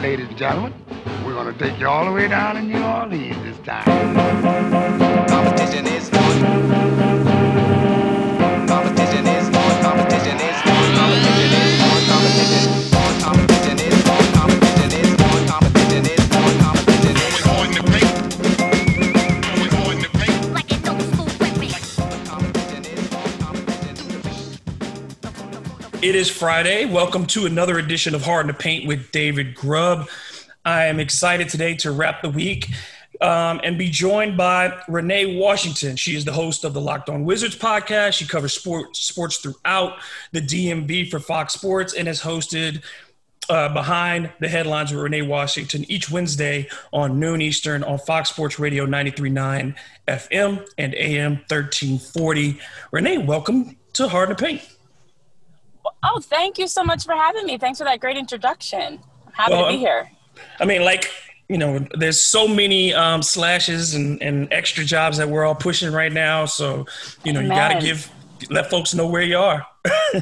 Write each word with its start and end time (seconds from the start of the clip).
ladies 0.00 0.28
and 0.28 0.38
gentlemen, 0.38 0.72
we're 1.24 1.34
going 1.34 1.52
to 1.52 1.58
take 1.58 1.78
you 1.80 1.88
all 1.88 2.04
the 2.04 2.12
way 2.12 2.28
down 2.28 2.54
to 2.54 2.62
New 2.62 2.82
Orleans 2.82 3.36
this 3.42 3.58
time. 3.66 3.84
Competition 5.26 5.86
is 5.86 6.08
on. 6.10 6.40
Competition 8.68 9.26
is 9.26 9.46
on. 9.48 9.52
Competition 9.56 9.56
is 9.56 9.56
on. 9.56 9.82
Competition 9.82 10.38
is 10.38 10.62
Competition 10.62 11.52
is 11.52 12.08
Competition 12.08 12.77
It 26.08 26.14
is 26.14 26.30
Friday. 26.30 26.86
Welcome 26.86 27.26
to 27.26 27.44
another 27.44 27.78
edition 27.78 28.14
of 28.14 28.22
Hard 28.22 28.48
to 28.48 28.54
Paint 28.54 28.88
with 28.88 29.12
David 29.12 29.54
Grubb. 29.54 30.08
I 30.64 30.86
am 30.86 31.00
excited 31.00 31.50
today 31.50 31.74
to 31.76 31.92
wrap 31.92 32.22
the 32.22 32.30
week 32.30 32.70
um, 33.20 33.60
and 33.62 33.76
be 33.76 33.90
joined 33.90 34.34
by 34.34 34.80
Renee 34.88 35.38
Washington. 35.38 35.96
She 35.96 36.16
is 36.16 36.24
the 36.24 36.32
host 36.32 36.64
of 36.64 36.72
the 36.72 36.80
Locked 36.80 37.10
On 37.10 37.26
Wizards 37.26 37.58
podcast. 37.58 38.14
She 38.14 38.26
covers 38.26 38.54
sports, 38.54 39.00
sports 39.00 39.36
throughout 39.36 39.98
the 40.32 40.40
DMV 40.40 41.10
for 41.10 41.20
Fox 41.20 41.52
Sports 41.52 41.92
and 41.92 42.08
has 42.08 42.22
hosted 42.22 42.82
uh, 43.50 43.68
Behind 43.74 44.32
the 44.40 44.48
Headlines 44.48 44.90
with 44.90 45.02
Renee 45.02 45.20
Washington 45.20 45.84
each 45.90 46.10
Wednesday 46.10 46.70
on 46.90 47.20
noon 47.20 47.42
Eastern 47.42 47.84
on 47.84 47.98
Fox 47.98 48.30
Sports 48.30 48.58
Radio 48.58 48.86
93.9 48.86 49.74
FM 50.08 50.66
and 50.78 50.94
AM 50.94 51.32
1340. 51.50 52.58
Renee, 52.92 53.18
welcome 53.18 53.76
to 53.92 54.08
Hard 54.08 54.30
to 54.30 54.34
Paint. 54.34 54.62
Oh, 56.02 56.20
thank 56.20 56.58
you 56.58 56.68
so 56.68 56.84
much 56.84 57.04
for 57.04 57.14
having 57.14 57.46
me. 57.46 57.58
Thanks 57.58 57.78
for 57.78 57.84
that 57.84 58.00
great 58.00 58.16
introduction. 58.16 59.00
I'm 59.26 59.32
happy 59.32 59.52
well, 59.52 59.66
to 59.66 59.72
be 59.72 59.78
here. 59.78 60.10
I 60.60 60.64
mean, 60.64 60.84
like, 60.84 61.10
you 61.48 61.58
know, 61.58 61.84
there's 61.94 62.20
so 62.20 62.46
many 62.46 62.94
um, 62.94 63.22
slashes 63.22 63.94
and, 63.94 64.22
and 64.22 64.52
extra 64.52 64.84
jobs 64.84 65.16
that 65.18 65.28
we're 65.28 65.44
all 65.44 65.54
pushing 65.54 65.92
right 65.92 66.12
now. 66.12 66.44
So, 66.44 66.86
you 67.24 67.32
know, 67.32 67.40
Amen. 67.40 67.50
you 67.50 67.56
got 67.56 67.80
to 67.80 67.80
give, 67.80 68.10
let 68.50 68.70
folks 68.70 68.94
know 68.94 69.06
where 69.06 69.22
you 69.22 69.38
are. 69.38 69.66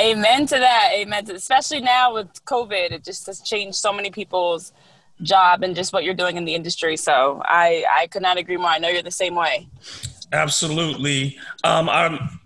Amen 0.00 0.46
to 0.46 0.58
that. 0.58 0.90
Amen 0.94 1.24
to, 1.26 1.34
especially 1.34 1.80
now 1.80 2.14
with 2.14 2.44
COVID, 2.44 2.92
it 2.92 3.04
just 3.04 3.26
has 3.26 3.40
changed 3.40 3.76
so 3.76 3.92
many 3.92 4.10
people's 4.10 4.72
job 5.22 5.62
and 5.62 5.76
just 5.76 5.92
what 5.92 6.02
you're 6.02 6.14
doing 6.14 6.36
in 6.36 6.44
the 6.44 6.54
industry. 6.54 6.96
So 6.96 7.42
I, 7.44 7.84
I 7.94 8.06
could 8.08 8.22
not 8.22 8.38
agree 8.38 8.56
more. 8.56 8.70
I 8.70 8.78
know 8.78 8.88
you're 8.88 9.02
the 9.02 9.10
same 9.10 9.34
way. 9.34 9.68
Absolutely. 10.32 11.38
Um, 11.64 11.88
I'm, 11.88 12.39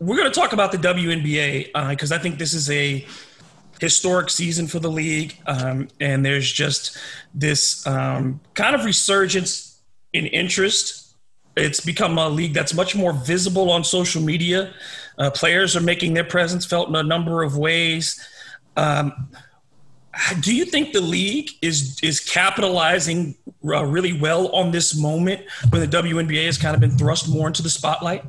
we're 0.00 0.16
going 0.16 0.30
to 0.30 0.40
talk 0.40 0.52
about 0.52 0.72
the 0.72 0.78
WNBA 0.78 1.90
because 1.90 2.12
uh, 2.12 2.16
I 2.16 2.18
think 2.18 2.38
this 2.38 2.54
is 2.54 2.70
a 2.70 3.04
historic 3.80 4.30
season 4.30 4.66
for 4.66 4.78
the 4.78 4.90
league, 4.90 5.36
um, 5.46 5.88
and 6.00 6.24
there's 6.24 6.50
just 6.50 6.96
this 7.34 7.86
um, 7.86 8.40
kind 8.54 8.74
of 8.74 8.84
resurgence 8.84 9.80
in 10.12 10.26
interest. 10.26 11.16
It's 11.56 11.80
become 11.80 12.18
a 12.18 12.28
league 12.28 12.54
that's 12.54 12.74
much 12.74 12.94
more 12.94 13.12
visible 13.12 13.70
on 13.70 13.82
social 13.82 14.22
media. 14.22 14.72
Uh, 15.18 15.30
players 15.30 15.76
are 15.76 15.80
making 15.80 16.14
their 16.14 16.24
presence 16.24 16.64
felt 16.64 16.88
in 16.88 16.94
a 16.94 17.02
number 17.02 17.42
of 17.42 17.56
ways. 17.56 18.24
Um, 18.76 19.28
do 20.40 20.54
you 20.54 20.64
think 20.64 20.92
the 20.92 21.00
league 21.00 21.50
is 21.62 21.98
is 22.02 22.20
capitalizing 22.20 23.36
uh, 23.64 23.84
really 23.84 24.18
well 24.18 24.48
on 24.54 24.70
this 24.70 24.96
moment 24.96 25.40
when 25.70 25.80
the 25.80 25.88
WNBA 25.88 26.46
has 26.46 26.58
kind 26.58 26.74
of 26.74 26.80
been 26.80 26.96
thrust 26.96 27.28
more 27.28 27.48
into 27.48 27.62
the 27.62 27.70
spotlight? 27.70 28.24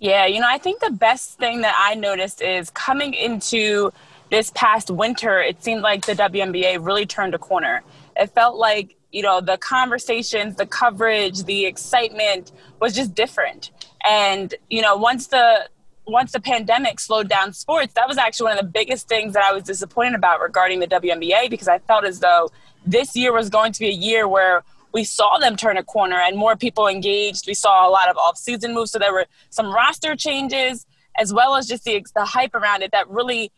Yeah, 0.00 0.26
you 0.26 0.40
know, 0.40 0.46
I 0.48 0.58
think 0.58 0.80
the 0.80 0.90
best 0.90 1.38
thing 1.38 1.62
that 1.62 1.74
I 1.76 1.94
noticed 1.94 2.40
is 2.40 2.70
coming 2.70 3.14
into 3.14 3.92
this 4.30 4.50
past 4.54 4.90
winter, 4.90 5.40
it 5.40 5.62
seemed 5.62 5.82
like 5.82 6.06
the 6.06 6.12
WNBA 6.12 6.84
really 6.84 7.06
turned 7.06 7.34
a 7.34 7.38
corner. 7.38 7.82
It 8.16 8.30
felt 8.30 8.56
like, 8.56 8.96
you 9.10 9.22
know, 9.22 9.40
the 9.40 9.56
conversations, 9.58 10.56
the 10.56 10.66
coverage, 10.66 11.44
the 11.44 11.66
excitement 11.66 12.52
was 12.80 12.94
just 12.94 13.14
different. 13.14 13.70
And, 14.06 14.54
you 14.70 14.82
know, 14.82 14.96
once 14.96 15.28
the 15.28 15.68
once 16.06 16.32
the 16.32 16.40
pandemic 16.40 16.98
slowed 17.00 17.28
down 17.28 17.52
sports, 17.52 17.92
that 17.94 18.08
was 18.08 18.16
actually 18.16 18.44
one 18.44 18.58
of 18.58 18.64
the 18.64 18.70
biggest 18.70 19.08
things 19.08 19.34
that 19.34 19.44
I 19.44 19.52
was 19.52 19.64
disappointed 19.64 20.14
about 20.14 20.40
regarding 20.40 20.80
the 20.80 20.86
WNBA 20.86 21.50
because 21.50 21.68
I 21.68 21.80
felt 21.80 22.04
as 22.04 22.20
though 22.20 22.50
this 22.86 23.14
year 23.14 23.32
was 23.32 23.50
going 23.50 23.72
to 23.72 23.80
be 23.80 23.88
a 23.88 23.92
year 23.92 24.26
where 24.26 24.64
we 24.98 25.04
saw 25.04 25.38
them 25.38 25.54
turn 25.54 25.76
a 25.76 25.84
corner 25.84 26.16
and 26.16 26.36
more 26.36 26.56
people 26.56 26.88
engaged. 26.88 27.46
We 27.46 27.54
saw 27.54 27.88
a 27.88 27.90
lot 27.90 28.08
of 28.08 28.16
off-season 28.16 28.74
moves, 28.74 28.90
so 28.90 28.98
there 28.98 29.12
were 29.12 29.26
some 29.48 29.72
roster 29.72 30.16
changes 30.16 30.86
as 31.16 31.32
well 31.32 31.54
as 31.54 31.68
just 31.68 31.84
the 31.84 32.04
the 32.16 32.24
hype 32.24 32.52
around 32.52 32.82
it 32.82 32.90
that 32.90 33.08
really 33.08 33.52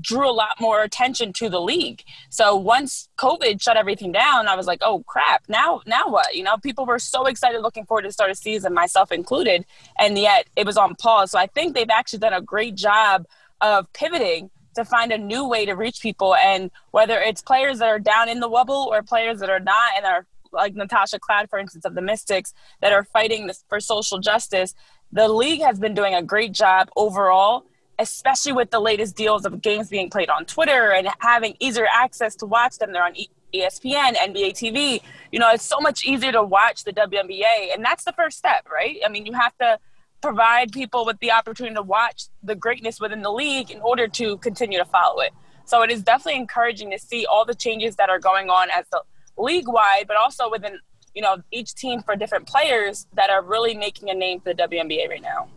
drew 0.00 0.28
a 0.28 0.32
lot 0.32 0.54
more 0.58 0.82
attention 0.82 1.34
to 1.34 1.50
the 1.50 1.60
league. 1.60 2.02
So 2.30 2.56
once 2.56 3.10
COVID 3.18 3.60
shut 3.60 3.76
everything 3.76 4.12
down, 4.12 4.48
I 4.48 4.56
was 4.56 4.66
like, 4.66 4.80
oh 4.82 5.04
crap, 5.06 5.42
now 5.46 5.82
now 5.84 6.08
what? 6.08 6.34
You 6.34 6.42
know, 6.42 6.56
people 6.56 6.86
were 6.86 6.98
so 6.98 7.26
excited 7.26 7.60
looking 7.60 7.84
forward 7.84 8.04
to 8.04 8.12
start 8.12 8.30
a 8.30 8.34
season, 8.34 8.72
myself 8.72 9.12
included, 9.12 9.66
and 9.98 10.16
yet 10.16 10.46
it 10.56 10.64
was 10.64 10.78
on 10.78 10.94
pause. 10.94 11.32
So 11.32 11.38
I 11.38 11.48
think 11.48 11.74
they've 11.74 11.90
actually 11.90 12.20
done 12.20 12.32
a 12.32 12.40
great 12.40 12.76
job 12.76 13.26
of 13.60 13.92
pivoting 13.92 14.48
to 14.78 14.84
find 14.84 15.12
a 15.12 15.18
new 15.18 15.46
way 15.46 15.66
to 15.66 15.74
reach 15.74 16.00
people 16.00 16.34
and 16.36 16.70
whether 16.92 17.18
it's 17.18 17.42
players 17.42 17.80
that 17.80 17.88
are 17.88 17.98
down 17.98 18.28
in 18.28 18.40
the 18.40 18.48
wubble 18.48 18.86
or 18.86 19.02
players 19.02 19.40
that 19.40 19.50
are 19.50 19.60
not 19.60 19.92
and 19.96 20.06
are 20.06 20.24
like 20.52 20.74
Natasha 20.74 21.18
Cloud, 21.18 21.48
for 21.50 21.58
instance, 21.58 21.84
of 21.84 21.94
the 21.94 22.02
Mystics 22.02 22.54
that 22.80 22.92
are 22.92 23.04
fighting 23.04 23.46
this 23.46 23.64
for 23.68 23.80
social 23.80 24.18
justice, 24.18 24.74
the 25.12 25.28
league 25.28 25.62
has 25.62 25.78
been 25.78 25.94
doing 25.94 26.14
a 26.14 26.22
great 26.22 26.52
job 26.52 26.90
overall 26.96 27.64
especially 27.98 28.52
with 28.52 28.70
the 28.70 28.80
latest 28.80 29.16
deals 29.16 29.44
of 29.44 29.60
games 29.60 29.88
being 29.88 30.08
played 30.08 30.30
on 30.30 30.44
Twitter 30.44 30.92
and 30.92 31.08
having 31.18 31.56
easier 31.58 31.86
access 31.92 32.36
to 32.36 32.46
watch 32.46 32.78
them. 32.78 32.92
They're 32.92 33.04
on 33.04 33.14
ESPN, 33.52 34.14
NBA 34.14 34.52
TV. 34.52 35.00
You 35.32 35.38
know, 35.38 35.50
it's 35.50 35.64
so 35.64 35.80
much 35.80 36.04
easier 36.04 36.32
to 36.32 36.42
watch 36.42 36.84
the 36.84 36.92
WNBA, 36.92 37.74
and 37.74 37.84
that's 37.84 38.04
the 38.04 38.12
first 38.12 38.38
step, 38.38 38.66
right? 38.70 38.98
I 39.04 39.08
mean, 39.08 39.26
you 39.26 39.32
have 39.32 39.56
to 39.58 39.78
provide 40.20 40.72
people 40.72 41.04
with 41.04 41.18
the 41.20 41.32
opportunity 41.32 41.74
to 41.74 41.82
watch 41.82 42.24
the 42.42 42.54
greatness 42.54 43.00
within 43.00 43.22
the 43.22 43.32
league 43.32 43.70
in 43.70 43.80
order 43.80 44.08
to 44.08 44.36
continue 44.38 44.78
to 44.78 44.84
follow 44.84 45.20
it. 45.20 45.32
So 45.64 45.82
it 45.82 45.90
is 45.90 46.02
definitely 46.02 46.40
encouraging 46.40 46.90
to 46.90 46.98
see 46.98 47.26
all 47.26 47.44
the 47.44 47.54
changes 47.54 47.96
that 47.96 48.08
are 48.08 48.18
going 48.18 48.48
on 48.48 48.68
as 48.70 48.86
the 48.90 49.02
league 49.38 49.68
wide, 49.68 50.04
but 50.06 50.16
also 50.16 50.50
within 50.50 50.78
you 51.14 51.22
know 51.22 51.42
each 51.50 51.74
team 51.74 52.02
for 52.02 52.16
different 52.16 52.46
players 52.46 53.06
that 53.14 53.30
are 53.30 53.42
really 53.42 53.74
making 53.74 54.10
a 54.10 54.14
name 54.14 54.40
for 54.40 54.54
the 54.54 54.62
WNBA 54.62 55.08
right 55.08 55.22
now. 55.22 55.48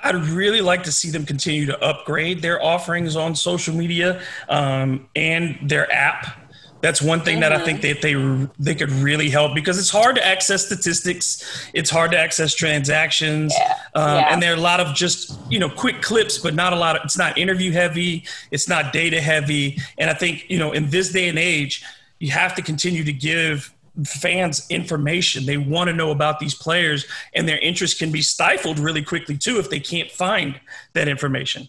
I'd 0.00 0.16
really 0.16 0.60
like 0.60 0.82
to 0.84 0.92
see 0.92 1.10
them 1.10 1.24
continue 1.24 1.66
to 1.66 1.82
upgrade 1.82 2.42
their 2.42 2.62
offerings 2.62 3.16
on 3.16 3.34
social 3.34 3.74
media 3.74 4.20
um, 4.48 5.08
and 5.16 5.58
their 5.62 5.90
app. 5.90 6.40
That's 6.82 7.00
one 7.00 7.22
thing 7.22 7.36
mm-hmm. 7.36 7.40
that 7.40 7.52
I 7.52 7.64
think 7.64 7.80
mm-hmm. 7.80 8.42
that 8.42 8.58
they 8.58 8.72
they 8.72 8.78
could 8.78 8.90
really 8.90 9.30
help 9.30 9.54
because 9.54 9.78
it's 9.78 9.88
hard 9.88 10.16
to 10.16 10.26
access 10.26 10.66
statistics, 10.66 11.70
it's 11.72 11.88
hard 11.88 12.10
to 12.10 12.18
access 12.18 12.54
transactions, 12.54 13.54
yeah. 13.58 13.78
Um, 13.94 14.16
yeah. 14.16 14.28
and 14.30 14.42
there 14.42 14.52
are 14.52 14.56
a 14.56 14.60
lot 14.60 14.80
of 14.80 14.94
just 14.94 15.38
you 15.50 15.58
know 15.58 15.70
quick 15.70 16.02
clips, 16.02 16.36
but 16.36 16.54
not 16.54 16.74
a 16.74 16.76
lot 16.76 16.96
of. 16.96 17.04
It's 17.04 17.16
not 17.16 17.38
interview 17.38 17.72
heavy, 17.72 18.24
it's 18.50 18.68
not 18.68 18.92
data 18.92 19.18
heavy, 19.18 19.78
and 19.96 20.10
I 20.10 20.14
think 20.14 20.50
you 20.50 20.58
know 20.58 20.72
in 20.72 20.90
this 20.90 21.10
day 21.10 21.30
and 21.30 21.38
age, 21.38 21.82
you 22.18 22.30
have 22.30 22.54
to 22.54 22.62
continue 22.62 23.04
to 23.04 23.12
give 23.12 23.74
fans 24.04 24.66
information. 24.70 25.46
They 25.46 25.56
want 25.56 25.88
to 25.88 25.94
know 25.94 26.10
about 26.10 26.40
these 26.40 26.54
players, 26.54 27.06
and 27.34 27.48
their 27.48 27.58
interest 27.58 27.98
can 27.98 28.10
be 28.10 28.22
stifled 28.22 28.78
really 28.78 29.02
quickly 29.02 29.36
too 29.36 29.58
if 29.58 29.70
they 29.70 29.80
can't 29.80 30.10
find 30.10 30.60
that 30.94 31.08
information. 31.08 31.68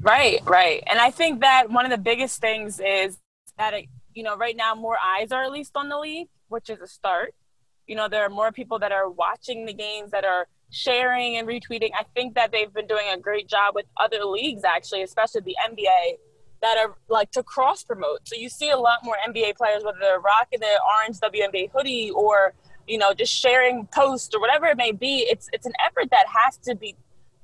Right, 0.00 0.40
right. 0.44 0.82
And 0.86 1.00
I 1.00 1.10
think 1.10 1.40
that 1.40 1.70
one 1.70 1.84
of 1.84 1.90
the 1.90 1.98
biggest 1.98 2.40
things 2.40 2.80
is 2.80 3.18
that, 3.58 3.74
it, 3.74 3.86
you 4.14 4.22
know, 4.22 4.36
right 4.36 4.56
now 4.56 4.74
more 4.74 4.96
eyes 5.04 5.32
are 5.32 5.42
at 5.42 5.50
least 5.50 5.76
on 5.76 5.88
the 5.88 5.98
league, 5.98 6.28
which 6.48 6.70
is 6.70 6.80
a 6.80 6.86
start. 6.86 7.34
You 7.88 7.96
know, 7.96 8.08
there 8.08 8.22
are 8.24 8.28
more 8.28 8.52
people 8.52 8.78
that 8.78 8.92
are 8.92 9.10
watching 9.10 9.66
the 9.66 9.72
games 9.72 10.12
that 10.12 10.24
are 10.24 10.46
sharing 10.70 11.36
and 11.36 11.48
retweeting. 11.48 11.90
I 11.98 12.04
think 12.14 12.34
that 12.34 12.52
they've 12.52 12.72
been 12.72 12.86
doing 12.86 13.06
a 13.12 13.18
great 13.18 13.48
job 13.48 13.74
with 13.74 13.86
other 13.96 14.24
leagues, 14.24 14.62
actually, 14.62 15.02
especially 15.02 15.40
the 15.40 15.56
NBA 15.68 16.18
that 16.62 16.76
are 16.78 16.96
like 17.08 17.30
to 17.32 17.42
cross 17.42 17.84
promote. 17.84 18.20
So 18.24 18.36
you 18.36 18.48
see 18.48 18.70
a 18.70 18.76
lot 18.76 18.98
more 19.04 19.16
NBA 19.28 19.56
players, 19.56 19.84
whether 19.84 19.98
they're 20.00 20.20
rocking 20.20 20.60
the 20.60 20.80
orange 20.96 21.18
WNBA 21.20 21.70
hoodie 21.72 22.10
or 22.10 22.54
you 22.86 22.98
know 22.98 23.12
just 23.12 23.32
sharing 23.32 23.86
posts 23.86 24.34
or 24.34 24.40
whatever 24.40 24.66
it 24.66 24.76
may 24.76 24.92
be. 24.92 25.26
It's 25.30 25.48
it's 25.52 25.66
an 25.66 25.74
effort 25.84 26.10
that 26.10 26.26
has 26.28 26.56
to 26.58 26.74
be 26.74 26.96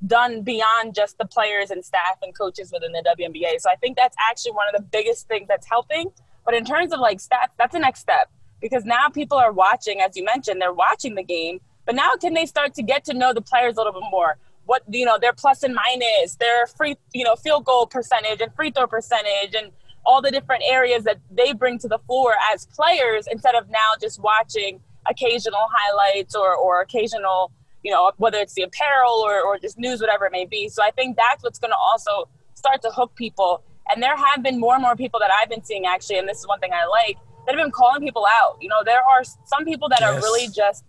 done 0.06 0.43
beyond 0.43 0.94
just 0.94 1.16
the 1.19 1.25
players 1.25 1.70
and 1.70 1.84
staff 1.84 2.19
and 2.22 2.37
coaches 2.37 2.70
within 2.72 2.93
the 2.93 3.02
WNBA. 3.19 3.61
So 3.61 3.70
I 3.70 3.76
think 3.76 3.96
that's 3.96 4.16
actually 4.31 4.52
one 4.52 4.66
of 4.72 4.81
the 4.81 4.82
biggest 4.82 5.28
things 5.28 5.49
that's 5.49 5.67
helping. 5.69 6.10
But 6.44 6.55
in 6.55 6.64
terms 6.64 6.93
of 6.93 7.00
like 7.00 7.19
stats, 7.19 7.52
that's 7.58 7.72
the 7.72 7.78
next 7.78 8.00
step 8.00 8.31
because 8.60 8.84
now 8.84 9.08
people 9.08 9.38
are 9.38 9.52
watching, 9.52 10.00
as 10.00 10.17
you 10.17 10.25
mentioned, 10.25 10.60
they're 10.60 10.72
watching 10.72 11.14
the 11.14 11.22
game. 11.22 11.60
But 11.87 11.94
now 11.94 12.12
can 12.20 12.34
they 12.34 12.46
start 12.46 12.75
to 12.75 12.82
get 12.82 13.05
to 13.05 13.14
know 13.14 13.32
the 13.32 13.43
players 13.43 13.75
a 13.75 13.78
little 13.78 13.93
bit 13.93 14.08
more? 14.10 14.38
What 14.66 14.82
you 14.88 15.05
know 15.05 15.19
their 15.19 15.32
plus 15.32 15.62
and 15.62 15.75
minus, 15.75 16.37
their 16.37 16.66
free 16.66 16.96
you 17.12 17.25
know 17.25 17.37
field 17.37 17.64
goal 17.64 17.87
percentage 17.87 18.40
and 18.40 18.55
free 18.55 18.70
throw 18.70 18.87
percentage, 18.87 19.55
and 19.55 19.70
all 20.06 20.20
the 20.20 20.31
different 20.31 20.62
areas 20.69 21.05
that 21.05 21.19
they 21.31 21.52
bring 21.52 21.78
to 21.78 21.88
the 21.88 21.99
floor 22.06 22.34
as 22.52 22.66
players 22.66 23.26
instead 23.31 23.55
of 23.55 23.69
now 23.70 23.90
just 24.00 24.20
watching 24.20 24.81
occasional 25.08 25.66
highlights 25.72 26.34
or 26.34 26.55
or 26.55 26.81
occasional 26.81 27.52
you 27.82 27.90
know 27.90 28.11
whether 28.16 28.38
it's 28.38 28.55
the 28.55 28.62
apparel 28.62 29.12
or 29.12 29.40
or 29.43 29.58
just 29.58 29.78
news 29.78 30.00
whatever 30.00 30.26
it 30.26 30.32
may 30.32 30.46
be. 30.46 30.69
So 30.69 30.82
I 30.82 30.90
think 30.90 31.17
that's 31.17 31.43
what's 31.43 31.58
going 31.58 31.72
to 31.72 31.76
also 31.90 32.28
start 32.55 32.81
to 32.82 32.90
hook 32.90 33.14
people 33.14 33.62
And 33.93 34.02
there 34.02 34.17
have 34.17 34.43
been 34.43 34.58
more 34.58 34.75
and 34.75 34.82
more 34.82 34.96
people 34.96 35.20
that 35.20 35.31
I've 35.31 35.50
been 35.50 35.62
seeing 35.62 35.84
actually, 35.87 36.19
and 36.19 36.28
this 36.28 36.38
is 36.38 36.46
one 36.46 36.60
thing 36.60 36.72
I 36.72 36.87
like, 36.87 37.19
that 37.46 37.55
have 37.55 37.62
been 37.62 37.70
calling 37.70 38.00
people 38.00 38.26
out. 38.40 38.56
You 38.60 38.69
know, 38.69 38.82
there 38.84 39.02
are 39.02 39.22
some 39.44 39.64
people 39.64 39.88
that 39.90 40.00
yes. 40.00 40.10
are 40.10 40.17
really 40.20 40.49
just 40.49 40.84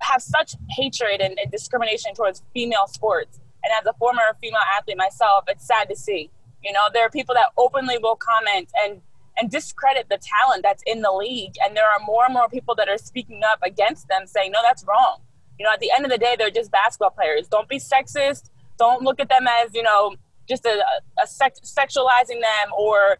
have 0.00 0.22
such 0.22 0.54
hatred 0.70 1.20
and, 1.20 1.38
and 1.38 1.50
discrimination 1.50 2.14
towards 2.14 2.42
female 2.52 2.86
sports. 2.86 3.40
And 3.64 3.72
as 3.78 3.86
a 3.86 3.96
former 3.98 4.22
female 4.40 4.60
athlete 4.76 4.96
myself, 4.96 5.44
it's 5.48 5.66
sad 5.66 5.88
to 5.88 5.96
see. 5.96 6.30
You 6.64 6.72
know, 6.72 6.86
there 6.92 7.04
are 7.04 7.10
people 7.10 7.34
that 7.34 7.46
openly 7.56 7.98
will 7.98 8.16
comment 8.16 8.70
and 8.82 9.00
and 9.38 9.50
discredit 9.50 10.08
the 10.10 10.18
talent 10.18 10.62
that's 10.62 10.82
in 10.86 11.00
the 11.00 11.10
league. 11.10 11.54
And 11.64 11.74
there 11.76 11.86
are 11.86 11.98
more 12.04 12.24
and 12.24 12.34
more 12.34 12.48
people 12.48 12.74
that 12.74 12.88
are 12.88 12.98
speaking 12.98 13.40
up 13.50 13.60
against 13.62 14.08
them, 14.08 14.26
saying, 14.26 14.52
no, 14.52 14.60
that's 14.62 14.84
wrong. 14.86 15.20
You 15.58 15.64
know, 15.64 15.72
at 15.72 15.80
the 15.80 15.90
end 15.94 16.04
of 16.04 16.10
the 16.10 16.18
day, 16.18 16.36
they're 16.38 16.50
just 16.50 16.70
basketball 16.70 17.10
players. 17.10 17.48
Don't 17.48 17.68
be 17.68 17.78
sexist. 17.78 18.50
Don't 18.78 19.02
look 19.02 19.20
at 19.20 19.28
them 19.28 19.46
as, 19.48 19.74
you 19.74 19.82
know, 19.82 20.16
just 20.48 20.66
a, 20.66 20.84
a 21.22 21.26
sex, 21.26 21.60
sexualizing 21.60 22.40
them 22.40 22.72
or 22.76 23.18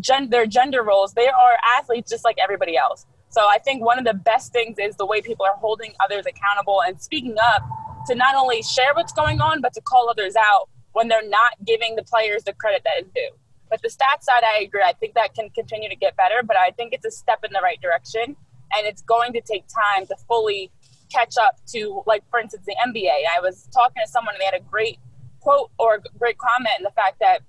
gen- 0.00 0.28
their 0.28 0.46
gender 0.46 0.82
roles. 0.82 1.14
They 1.14 1.28
are 1.28 1.56
athletes 1.78 2.10
just 2.10 2.24
like 2.24 2.36
everybody 2.42 2.76
else. 2.76 3.06
So 3.34 3.48
I 3.48 3.58
think 3.58 3.84
one 3.84 3.98
of 3.98 4.04
the 4.04 4.14
best 4.14 4.52
things 4.52 4.76
is 4.78 4.94
the 4.94 5.04
way 5.04 5.20
people 5.20 5.44
are 5.44 5.56
holding 5.56 5.92
others 5.98 6.24
accountable 6.24 6.82
and 6.86 7.02
speaking 7.02 7.34
up 7.42 7.66
to 8.06 8.14
not 8.14 8.36
only 8.36 8.62
share 8.62 8.94
what's 8.94 9.12
going 9.12 9.40
on, 9.40 9.60
but 9.60 9.74
to 9.74 9.80
call 9.80 10.08
others 10.08 10.36
out 10.36 10.68
when 10.92 11.08
they're 11.08 11.28
not 11.28 11.54
giving 11.66 11.96
the 11.96 12.04
players 12.04 12.44
the 12.44 12.52
credit 12.52 12.82
that 12.84 13.02
is 13.02 13.08
due. 13.12 13.30
But 13.68 13.82
the 13.82 13.88
stats 13.88 14.22
side, 14.22 14.44
I 14.44 14.62
agree. 14.62 14.82
I 14.82 14.92
think 14.92 15.14
that 15.14 15.34
can 15.34 15.50
continue 15.50 15.88
to 15.88 15.96
get 15.96 16.16
better, 16.16 16.44
but 16.44 16.56
I 16.56 16.70
think 16.70 16.92
it's 16.92 17.04
a 17.04 17.10
step 17.10 17.40
in 17.42 17.50
the 17.52 17.58
right 17.60 17.80
direction. 17.80 18.36
And 18.76 18.86
it's 18.86 19.02
going 19.02 19.32
to 19.32 19.40
take 19.40 19.64
time 19.66 20.06
to 20.06 20.14
fully 20.28 20.70
catch 21.12 21.34
up 21.36 21.56
to, 21.72 22.04
like, 22.06 22.22
for 22.30 22.38
instance, 22.38 22.62
the 22.68 22.76
NBA. 22.86 23.10
I 23.36 23.40
was 23.40 23.68
talking 23.74 24.00
to 24.04 24.08
someone 24.08 24.34
and 24.34 24.40
they 24.40 24.44
had 24.44 24.54
a 24.54 24.62
great 24.70 25.00
quote 25.40 25.72
or 25.80 26.00
great 26.20 26.38
comment 26.38 26.76
in 26.78 26.84
the 26.84 26.92
fact 26.92 27.18
that 27.18 27.40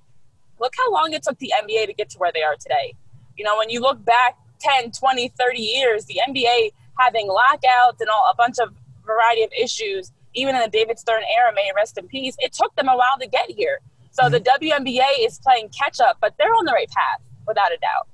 look 0.59 0.73
how 0.75 0.91
long 0.91 1.13
it 1.13 1.21
took 1.21 1.37
the 1.37 1.53
NBA 1.61 1.85
to 1.85 1.93
get 1.93 2.09
to 2.09 2.17
where 2.17 2.31
they 2.33 2.41
are 2.41 2.55
today. 2.59 2.95
You 3.37 3.45
know, 3.45 3.55
when 3.55 3.69
you 3.69 3.81
look 3.81 4.03
back 4.03 4.35
10, 4.59 4.91
20, 4.91 5.29
30 5.29 5.59
years, 5.59 6.05
the 6.05 6.19
NBA 6.27 6.71
having 6.99 7.27
lockouts 7.27 7.99
and 7.99 8.09
all 8.09 8.29
a 8.31 8.35
bunch 8.35 8.59
of 8.59 8.73
variety 9.05 9.43
of 9.43 9.51
issues, 9.57 10.11
even 10.33 10.55
in 10.55 10.61
the 10.61 10.69
David 10.69 10.99
Stern 10.99 11.23
era, 11.37 11.51
may 11.53 11.71
rest 11.75 11.97
in 11.97 12.07
peace, 12.07 12.35
it 12.39 12.53
took 12.53 12.75
them 12.75 12.87
a 12.87 12.95
while 12.95 13.17
to 13.19 13.27
get 13.27 13.49
here. 13.49 13.79
So 14.11 14.29
the 14.29 14.39
WNBA 14.39 15.25
is 15.25 15.39
playing 15.39 15.69
catch 15.69 15.99
up, 15.99 16.17
but 16.21 16.35
they're 16.37 16.53
on 16.53 16.65
the 16.65 16.71
right 16.71 16.89
path 16.89 17.21
without 17.47 17.71
a 17.71 17.77
doubt. 17.77 18.07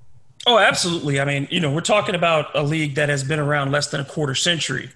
Oh, 0.48 0.58
absolutely. 0.58 1.20
I 1.20 1.26
mean, 1.26 1.48
you 1.52 1.60
know, 1.60 1.72
we're 1.72 1.82
talking 1.82 2.16
about 2.16 2.48
a 2.56 2.64
league 2.64 2.96
that 2.96 3.10
has 3.10 3.24
been 3.24 3.40
around 3.40 3.72
less 3.72 3.88
than 3.88 4.02
a 4.02 4.06
quarter 4.06 4.34
century 4.34 4.90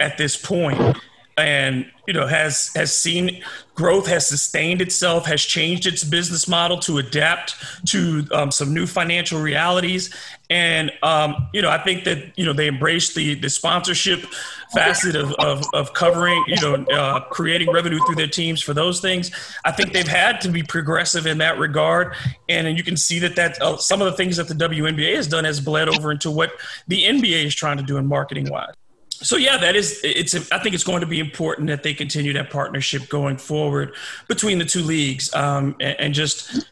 at 0.00 0.16
this 0.16 0.36
point 0.36 0.96
and 1.38 1.90
you 2.06 2.14
know 2.14 2.26
has 2.26 2.70
has 2.74 2.96
seen 2.96 3.42
growth 3.74 4.06
has 4.06 4.26
sustained 4.26 4.80
itself 4.80 5.26
has 5.26 5.42
changed 5.42 5.86
its 5.86 6.02
business 6.02 6.48
model 6.48 6.78
to 6.78 6.96
adapt 6.96 7.56
to 7.86 8.26
um, 8.32 8.50
some 8.50 8.72
new 8.72 8.86
financial 8.86 9.40
realities 9.40 10.14
and 10.50 10.92
um, 11.02 11.48
you 11.52 11.62
know 11.62 11.70
i 11.70 11.78
think 11.78 12.04
that 12.04 12.36
you 12.38 12.44
know 12.44 12.52
they 12.52 12.66
embrace 12.66 13.14
the 13.14 13.34
the 13.34 13.50
sponsorship 13.50 14.24
facet 14.72 15.16
of, 15.16 15.32
of, 15.34 15.64
of 15.72 15.92
covering 15.92 16.42
you 16.46 16.56
know 16.60 16.74
uh, 16.92 17.20
creating 17.20 17.70
revenue 17.70 17.98
through 18.06 18.14
their 18.14 18.26
teams 18.26 18.62
for 18.62 18.74
those 18.74 19.00
things. 19.00 19.30
I 19.64 19.72
think 19.72 19.92
they've 19.92 20.06
had 20.06 20.40
to 20.42 20.48
be 20.48 20.62
progressive 20.62 21.26
in 21.26 21.38
that 21.38 21.58
regard. 21.58 22.14
And, 22.48 22.66
and 22.66 22.76
you 22.76 22.84
can 22.84 22.96
see 22.96 23.18
that 23.20 23.36
that 23.36 23.60
uh, 23.62 23.76
some 23.76 24.00
of 24.00 24.06
the 24.06 24.12
things 24.12 24.36
that 24.36 24.48
the 24.48 24.54
WNBA 24.54 25.16
has 25.16 25.26
done 25.26 25.44
has 25.44 25.60
bled 25.60 25.88
over 25.88 26.12
into 26.12 26.30
what 26.30 26.52
the 26.88 27.04
NBA 27.04 27.44
is 27.46 27.54
trying 27.54 27.76
to 27.76 27.82
do 27.82 27.96
in 27.96 28.06
marketing 28.06 28.50
wise. 28.50 28.74
So 29.10 29.36
yeah, 29.36 29.56
that 29.56 29.74
is 29.76 29.98
it's. 30.04 30.34
I 30.52 30.58
think 30.58 30.74
it's 30.74 30.84
going 30.84 31.00
to 31.00 31.06
be 31.06 31.20
important 31.20 31.68
that 31.68 31.82
they 31.82 31.94
continue 31.94 32.34
that 32.34 32.50
partnership 32.50 33.08
going 33.08 33.38
forward 33.38 33.94
between 34.28 34.58
the 34.58 34.66
two 34.66 34.82
leagues, 34.82 35.34
um, 35.34 35.74
and, 35.80 35.98
and, 35.98 36.14
just 36.14 36.70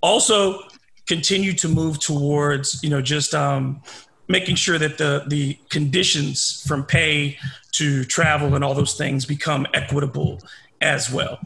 also 0.00 0.62
continue 1.06 1.52
to 1.52 1.68
move 1.68 1.98
towards 1.98 2.82
you 2.82 2.90
know 2.90 3.02
just 3.02 3.34
um, 3.34 3.82
making 4.28 4.56
sure 4.56 4.78
that 4.78 4.98
the 4.98 5.24
the 5.28 5.58
conditions 5.68 6.64
from 6.66 6.84
pay 6.84 7.36
to 7.72 8.04
travel 8.04 8.54
and 8.54 8.62
all 8.64 8.74
those 8.74 8.94
things 8.94 9.24
become 9.24 9.66
equitable 9.74 10.40
as 10.80 11.10
well. 11.10 11.38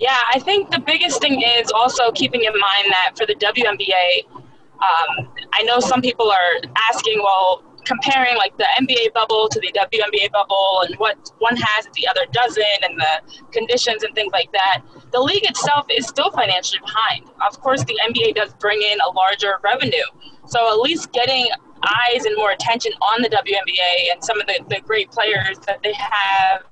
Yeah, 0.00 0.18
I 0.32 0.38
think 0.38 0.70
the 0.70 0.78
biggest 0.78 1.20
thing 1.20 1.42
is 1.42 1.72
also 1.72 2.12
keeping 2.12 2.44
in 2.44 2.52
mind 2.52 2.86
that 2.90 3.12
for 3.16 3.26
the 3.26 3.34
WNBA, 3.34 4.26
um, 4.32 5.28
I 5.54 5.62
know 5.64 5.80
some 5.80 6.00
people 6.00 6.30
are 6.30 6.70
asking, 6.92 7.20
well, 7.20 7.64
comparing 7.88 8.36
like 8.36 8.54
the 8.58 8.66
NBA 8.78 9.14
bubble 9.14 9.48
to 9.48 9.58
the 9.60 9.72
WNBA 9.72 10.30
bubble 10.30 10.82
and 10.86 10.94
what 10.96 11.32
one 11.38 11.56
has 11.56 11.86
that 11.86 11.94
the 11.94 12.06
other 12.06 12.26
doesn't 12.32 12.82
and 12.82 13.00
the 13.00 13.40
conditions 13.50 14.02
and 14.02 14.14
things 14.14 14.30
like 14.32 14.52
that, 14.52 14.82
the 15.10 15.20
league 15.20 15.48
itself 15.48 15.86
is 15.90 16.06
still 16.06 16.30
financially 16.30 16.80
behind. 16.80 17.24
Of 17.48 17.58
course, 17.60 17.82
the 17.84 17.98
NBA 18.08 18.34
does 18.34 18.52
bring 18.60 18.82
in 18.82 18.98
a 19.08 19.10
larger 19.12 19.58
revenue. 19.64 20.04
So 20.46 20.70
at 20.70 20.80
least 20.80 21.12
getting 21.12 21.48
eyes 21.82 22.26
and 22.26 22.36
more 22.36 22.50
attention 22.50 22.92
on 22.92 23.22
the 23.22 23.30
WNBA 23.30 24.12
and 24.12 24.22
some 24.22 24.38
of 24.38 24.46
the, 24.46 24.60
the 24.68 24.80
great 24.80 25.10
players 25.10 25.58
that 25.66 25.82
they 25.82 25.94
have 25.94 26.64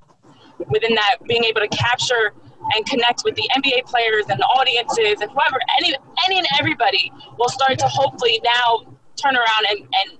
within 0.68 0.94
that, 0.96 1.16
being 1.26 1.44
able 1.44 1.62
to 1.62 1.68
capture 1.68 2.34
and 2.74 2.84
connect 2.84 3.22
with 3.24 3.36
the 3.36 3.48
NBA 3.56 3.86
players 3.86 4.26
and 4.28 4.42
audiences 4.42 5.20
and 5.22 5.30
whoever, 5.30 5.58
any, 5.78 5.94
any 6.26 6.38
and 6.38 6.46
everybody 6.58 7.10
will 7.38 7.48
start 7.48 7.78
to 7.78 7.86
hopefully 7.86 8.40
now 8.44 8.96
turn 9.16 9.36
around 9.36 9.64
and, 9.70 9.78
and 9.80 10.18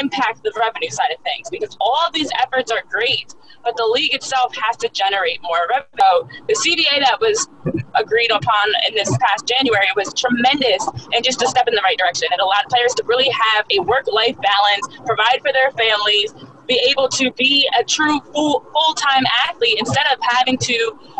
impact 0.00 0.42
the 0.42 0.52
revenue 0.58 0.90
side 0.90 1.10
of 1.16 1.22
things 1.22 1.50
because 1.50 1.76
all 1.80 1.98
of 2.06 2.12
these 2.12 2.30
efforts 2.40 2.70
are 2.70 2.82
great, 2.88 3.34
but 3.64 3.76
the 3.76 3.84
league 3.84 4.14
itself 4.14 4.54
has 4.54 4.76
to 4.78 4.88
generate 4.90 5.40
more 5.42 5.66
revenue. 5.68 6.28
The 6.46 6.54
CBA 6.54 7.00
that 7.00 7.18
was 7.20 7.48
agreed 7.94 8.30
upon 8.30 8.66
in 8.88 8.94
this 8.94 9.10
past 9.18 9.46
January 9.46 9.88
was 9.96 10.12
tremendous 10.14 10.86
and 11.12 11.24
just 11.24 11.42
a 11.42 11.48
step 11.48 11.66
in 11.68 11.74
the 11.74 11.82
right 11.82 11.98
direction. 11.98 12.28
It 12.30 12.40
allowed 12.40 12.68
players 12.68 12.94
to 12.94 13.04
really 13.04 13.30
have 13.30 13.66
a 13.70 13.80
work 13.80 14.06
life 14.06 14.36
balance, 14.36 15.00
provide 15.04 15.40
for 15.42 15.52
their 15.52 15.70
families, 15.72 16.34
be 16.66 16.78
able 16.90 17.08
to 17.08 17.32
be 17.32 17.66
a 17.80 17.82
true 17.82 18.20
full 18.32 18.60
full 18.60 18.94
time 18.94 19.24
athlete 19.48 19.76
instead 19.78 20.04
of 20.12 20.18
having 20.20 20.58
to, 20.58 20.74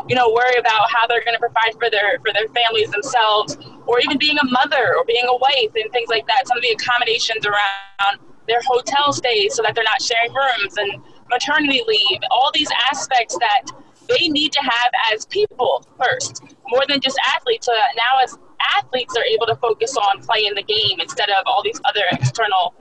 you 0.06 0.14
know, 0.14 0.29
worry 0.29 0.56
about 0.58 0.90
how 0.93 1.06
they're 1.06 1.25
going 1.25 1.35
to 1.35 1.40
provide 1.40 1.73
for 1.81 1.88
their 1.90 2.19
for 2.20 2.32
their 2.32 2.49
families 2.49 2.90
themselves, 2.90 3.56
or 3.87 3.99
even 4.00 4.19
being 4.19 4.37
a 4.38 4.44
mother 4.44 4.94
or 4.96 5.05
being 5.06 5.25
a 5.26 5.37
wife 5.37 5.73
and 5.75 5.90
things 5.90 6.11
like 6.11 6.26
that. 6.26 6.46
Some 6.46 6.58
of 6.58 6.62
the 6.62 6.76
accommodations 6.76 7.46
around 7.46 8.20
their 8.48 8.60
hotel 8.66 9.12
stays 9.12 9.54
so 9.54 9.62
that 9.62 9.74
they're 9.74 9.84
not 9.84 10.02
sharing 10.02 10.32
rooms 10.32 10.74
and 10.78 11.02
maternity 11.30 11.82
leave, 11.86 12.20
all 12.30 12.50
these 12.54 12.68
aspects 12.90 13.36
that 13.38 13.70
they 14.08 14.28
need 14.28 14.52
to 14.52 14.60
have 14.60 14.90
as 15.12 15.26
people 15.26 15.86
first, 16.02 16.42
more 16.68 16.82
than 16.88 17.00
just 17.00 17.18
athletes. 17.36 17.66
So 17.66 17.72
now, 17.72 18.22
as 18.22 18.38
athletes, 18.76 19.14
are 19.16 19.24
able 19.24 19.46
to 19.46 19.56
focus 19.56 19.96
on 19.96 20.23
playing 20.23 20.54
the 20.54 20.62
game 20.62 20.99
instead 21.00 21.28
of 21.28 21.44
all 21.46 21.62
these 21.62 21.80
other 21.84 22.02
external 22.12 22.75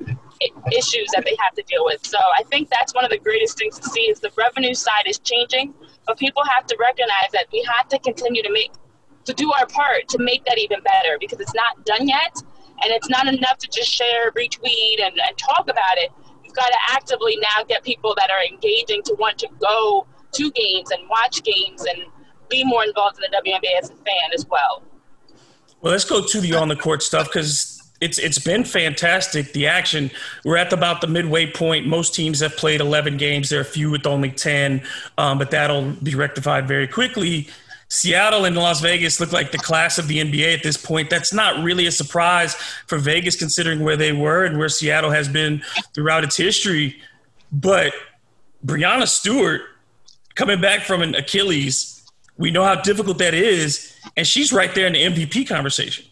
issues 0.72 1.10
that 1.14 1.26
they 1.26 1.36
have 1.40 1.54
to 1.56 1.64
deal 1.64 1.84
with. 1.84 2.06
So 2.06 2.18
I 2.38 2.44
think 2.44 2.70
that's 2.70 2.94
one 2.94 3.04
of 3.04 3.12
the 3.12 3.18
greatest 3.18 3.58
things 3.58 3.78
to 3.80 3.90
see 3.90 4.02
is 4.02 4.20
the 4.20 4.32
revenue 4.38 4.74
side 4.74 5.06
is 5.06 5.20
changing, 5.20 5.74
but 6.06 6.18
people 6.18 6.44
have 6.56 6.66
to 6.68 6.78
recognize 6.80 7.32
that 7.34 7.48
we 7.52 7.68
have 7.76 7.88
to 7.90 8.00
continue 8.00 8.44
to 8.44 8.52
make 8.52 8.72
to 9.26 9.34
do 9.34 9.52
our 9.60 9.68
part 9.68 10.08
to 10.08 10.20
make 10.20 10.46
that 10.46 10.58
even 10.58 10.80
better 10.84 11.18
because 11.20 11.40
it's 11.42 11.54
not 11.54 11.86
done 11.86 12.08
yet 12.08 12.42
and 12.84 12.94
it's 12.94 13.10
not 13.10 13.28
enough 13.28 13.58
to 13.60 13.68
just 13.68 13.90
share, 13.90 14.32
retweet, 14.32 15.02
and, 15.02 15.14
and 15.14 15.38
talk 15.38 15.64
about 15.64 15.98
it. 15.98 16.12
You've 16.44 16.56
got 16.56 16.68
to 16.68 16.78
actively 16.92 17.38
now 17.38 17.64
get 17.68 17.84
people 17.84 18.14
that 18.18 18.30
are 18.30 18.44
engaging 18.44 19.02
to 19.04 19.16
want 19.20 19.38
to 19.40 19.48
go 19.60 20.06
to 20.34 20.52
games 20.52 20.92
and 20.92 21.08
watch 21.10 21.44
games 21.44 21.82
and 21.86 22.04
be 22.50 22.64
more 22.64 22.84
involved 22.84 23.18
in 23.18 23.30
the 23.30 23.50
WNBA 23.50 23.82
as 23.82 23.90
a 23.90 23.96
fan 23.96 24.32
as 24.34 24.46
well. 24.50 24.84
Well, 25.82 25.92
let's 25.92 26.06
go 26.06 26.26
to 26.26 26.42
the 26.42 26.56
on 26.56 26.70
the 26.70 26.76
court 26.76 27.04
stuff 27.04 27.28
because 27.28 27.78
it's 28.02 28.20
it's 28.20 28.40
been 28.40 28.64
fantastic. 28.64 29.54
The 29.54 29.68
action. 29.68 30.12
We're 30.44 30.58
at 30.58 30.72
about 30.74 31.02
the 31.02 31.08
midway 31.08 31.52
point. 31.52 31.88
Most 31.88 32.14
teams 32.14 32.40
have 32.42 32.56
played 32.56 32.82
11 32.82 33.18
games. 33.18 33.50
There 33.50 33.60
are 33.60 33.64
a 33.64 33.66
few 33.66 33.90
with 33.90 34.06
only 34.06 34.32
10, 34.32 34.84
um, 35.18 35.38
but 35.38 35.52
that'll 35.52 35.92
be 36.04 36.16
rectified 36.16 36.68
very 36.68 36.88
quickly. 36.88 37.48
Seattle 37.90 38.46
and 38.46 38.56
Las 38.56 38.82
Vegas 38.82 39.20
look 39.20 39.32
like 39.32 39.52
the 39.52 39.58
class 39.58 39.98
of 39.98 40.08
the 40.08 40.20
NBA 40.20 40.56
at 40.56 40.64
this 40.64 40.76
point. 40.78 41.10
That's 41.10 41.34
not 41.34 41.64
really 41.64 41.88
a 41.88 41.92
surprise 41.92 42.56
for 42.86 42.98
Vegas 42.98 43.36
considering 43.36 43.80
where 43.80 43.96
they 43.96 44.12
were 44.12 44.44
and 44.44 44.58
where 44.58 44.70
Seattle 44.70 45.12
has 45.12 45.30
been 45.30 45.64
throughout 45.94 46.24
its 46.24 46.36
history. 46.36 47.02
But 47.52 47.94
Breanna 48.66 49.08
Stewart 49.08 49.62
coming 50.36 50.60
back 50.60 50.82
from 50.82 51.02
an 51.02 51.16
Achilles, 51.16 52.04
we 52.38 52.52
know 52.52 52.64
how 52.64 52.76
difficult 52.76 53.20
that 53.20 53.34
is, 53.34 53.96
and 54.18 54.28
she's 54.28 54.52
right 54.52 54.74
there 54.76 54.88
in 54.88 54.94
the 54.94 55.04
MVP 55.04 55.48
conversation 55.48 56.06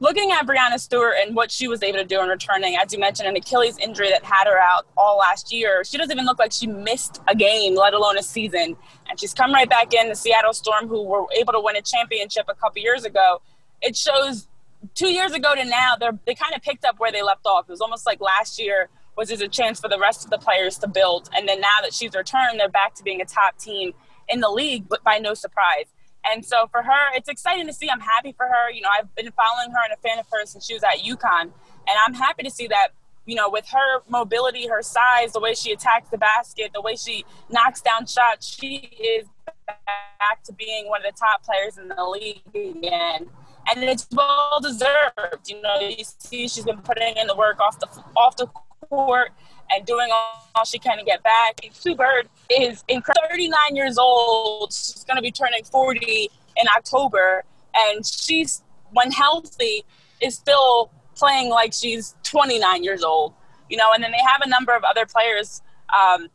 looking 0.00 0.32
at 0.32 0.46
Breanna 0.46 0.80
Stewart 0.80 1.14
and 1.20 1.36
what 1.36 1.50
she 1.50 1.68
was 1.68 1.82
able 1.82 1.98
to 1.98 2.04
do 2.04 2.20
in 2.20 2.28
returning, 2.28 2.76
as 2.76 2.92
you 2.92 2.98
mentioned, 2.98 3.28
an 3.28 3.36
Achilles 3.36 3.78
injury 3.78 4.10
that 4.10 4.24
had 4.24 4.46
her 4.46 4.58
out 4.58 4.86
all 4.96 5.18
last 5.18 5.52
year, 5.52 5.84
she 5.84 5.98
doesn't 5.98 6.10
even 6.10 6.24
look 6.24 6.38
like 6.38 6.52
she 6.52 6.66
missed 6.66 7.20
a 7.28 7.34
game, 7.34 7.76
let 7.76 7.94
alone 7.94 8.18
a 8.18 8.22
season. 8.22 8.76
And 9.10 9.20
she's 9.20 9.34
come 9.34 9.52
right 9.52 9.68
back 9.68 9.92
in 9.92 10.08
the 10.08 10.14
Seattle 10.14 10.52
Storm, 10.52 10.88
who 10.88 11.02
were 11.02 11.26
able 11.38 11.52
to 11.52 11.60
win 11.60 11.76
a 11.76 11.82
championship 11.82 12.46
a 12.48 12.54
couple 12.54 12.80
years 12.80 13.04
ago. 13.04 13.42
It 13.82 13.96
shows 13.96 14.46
two 14.94 15.12
years 15.12 15.32
ago 15.32 15.54
to 15.54 15.64
now, 15.64 15.96
they're, 15.98 16.18
they 16.26 16.34
kind 16.34 16.54
of 16.54 16.62
picked 16.62 16.84
up 16.84 16.98
where 16.98 17.12
they 17.12 17.22
left 17.22 17.44
off. 17.44 17.66
It 17.68 17.72
was 17.72 17.80
almost 17.80 18.06
like 18.06 18.20
last 18.20 18.58
year 18.58 18.88
was 19.16 19.28
just 19.28 19.42
a 19.42 19.48
chance 19.48 19.80
for 19.80 19.88
the 19.88 19.98
rest 19.98 20.24
of 20.24 20.30
the 20.30 20.38
players 20.38 20.78
to 20.78 20.88
build. 20.88 21.28
And 21.36 21.48
then 21.48 21.60
now 21.60 21.78
that 21.82 21.92
she's 21.92 22.14
returned, 22.14 22.58
they're 22.58 22.68
back 22.68 22.94
to 22.94 23.02
being 23.02 23.20
a 23.20 23.24
top 23.24 23.58
team 23.58 23.92
in 24.28 24.40
the 24.40 24.48
league, 24.48 24.88
but 24.88 25.02
by 25.02 25.18
no 25.18 25.34
surprise 25.34 25.86
And 26.30 26.44
so 26.44 26.66
for 26.70 26.82
her, 26.82 27.14
it's 27.14 27.28
exciting 27.28 27.66
to 27.66 27.72
see. 27.72 27.88
I'm 27.90 28.00
happy 28.00 28.32
for 28.32 28.46
her. 28.46 28.70
You 28.70 28.82
know, 28.82 28.88
I've 28.96 29.14
been 29.14 29.30
following 29.32 29.70
her 29.72 29.84
and 29.84 29.92
a 29.92 29.96
fan 29.96 30.18
of 30.18 30.26
hers 30.30 30.50
since 30.50 30.66
she 30.66 30.74
was 30.74 30.82
at 30.82 30.98
UConn. 30.98 31.42
And 31.42 31.96
I'm 32.06 32.14
happy 32.14 32.42
to 32.44 32.50
see 32.50 32.68
that, 32.68 32.88
you 33.30 33.36
know, 33.36 33.48
with 33.48 33.68
her 33.68 34.02
mobility, 34.08 34.66
her 34.66 34.82
size, 34.82 35.32
the 35.32 35.38
way 35.38 35.54
she 35.54 35.70
attacks 35.70 36.08
the 36.10 36.18
basket, 36.18 36.72
the 36.74 36.80
way 36.80 36.96
she 36.96 37.24
knocks 37.48 37.80
down 37.80 38.04
shots, 38.04 38.44
she 38.44 38.90
is 39.00 39.28
back 39.68 40.42
to 40.42 40.52
being 40.52 40.88
one 40.88 41.06
of 41.06 41.14
the 41.14 41.16
top 41.16 41.44
players 41.44 41.78
in 41.78 41.86
the 41.86 42.04
league 42.04 42.42
again. 42.48 43.30
And 43.70 43.84
it's 43.84 44.08
well 44.10 44.58
deserved. 44.60 45.48
You 45.48 45.62
know, 45.62 45.78
you 45.78 46.02
see 46.18 46.48
she's 46.48 46.64
been 46.64 46.78
putting 46.78 47.16
in 47.18 47.28
the 47.28 47.36
work 47.36 47.60
off 47.60 47.78
the 47.78 47.86
off 48.16 48.36
the 48.36 48.48
court 48.88 49.30
and 49.70 49.86
doing 49.86 50.08
all 50.10 50.64
she 50.64 50.80
can 50.80 50.98
to 50.98 51.04
get 51.04 51.22
back. 51.22 51.60
Sue 51.70 51.94
Bird 51.94 52.28
is 52.50 52.82
incredible. 52.88 53.28
39 53.30 53.76
years 53.76 53.96
old. 53.96 54.72
She's 54.72 55.04
going 55.04 55.18
to 55.18 55.22
be 55.22 55.30
turning 55.30 55.62
40 55.62 56.30
in 56.56 56.66
October, 56.76 57.44
and 57.76 58.04
she's, 58.04 58.64
when 58.90 59.12
healthy, 59.12 59.84
is 60.20 60.34
still 60.34 60.90
playing 61.20 61.50
like 61.50 61.72
she's 61.72 62.16
29 62.24 62.82
years 62.82 63.04
old. 63.04 63.34
You 63.68 63.76
know, 63.76 63.92
and 63.94 64.02
then 64.02 64.10
they 64.10 64.18
have 64.18 64.40
a 64.42 64.48
number 64.48 64.74
of 64.74 64.82
other 64.82 65.06
players. 65.06 65.62
Um, 65.96 66.28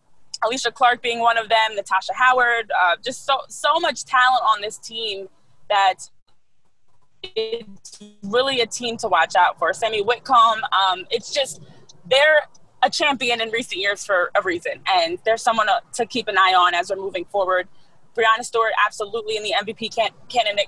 Alysha 0.44 0.74
Clark 0.74 1.02
being 1.02 1.20
one 1.20 1.38
of 1.38 1.50
them, 1.50 1.76
Natasha 1.76 2.14
Howard, 2.14 2.72
uh, 2.82 2.96
just 3.04 3.26
so 3.26 3.40
so 3.50 3.80
much 3.80 4.06
talent 4.06 4.44
on 4.54 4.62
this 4.62 4.78
team 4.78 5.28
that 5.70 5.96
it's 7.36 8.00
really 8.24 8.62
a 8.62 8.68
team 8.68 8.98
to 8.98 9.08
watch 9.08 9.36
out 9.36 9.58
for. 9.58 9.74
Sami 9.74 10.02
Whitcomb, 10.02 10.62
um, 10.72 11.06
it's 11.10 11.34
just 11.34 11.62
they're 12.10 12.48
a 12.84 12.90
champion 12.90 13.42
in 13.42 13.50
recent 13.50 13.82
years 13.82 14.06
for 14.06 14.32
a 14.36 14.42
reason, 14.42 14.74
and 14.94 15.18
there's 15.26 15.42
someone 15.42 15.68
to 15.94 16.06
keep 16.06 16.28
an 16.28 16.38
eye 16.38 16.54
on 16.54 16.74
as 16.74 16.90
we're 16.90 16.98
moving 16.98 17.26
forward. 17.26 17.68
Breanna 18.16 18.44
Stewart, 18.44 18.72
absolutely 18.86 19.36
in 19.36 19.44
the 19.44 19.54
MVP 19.62 19.94
can- 19.94 20.12
candidate 20.30 20.68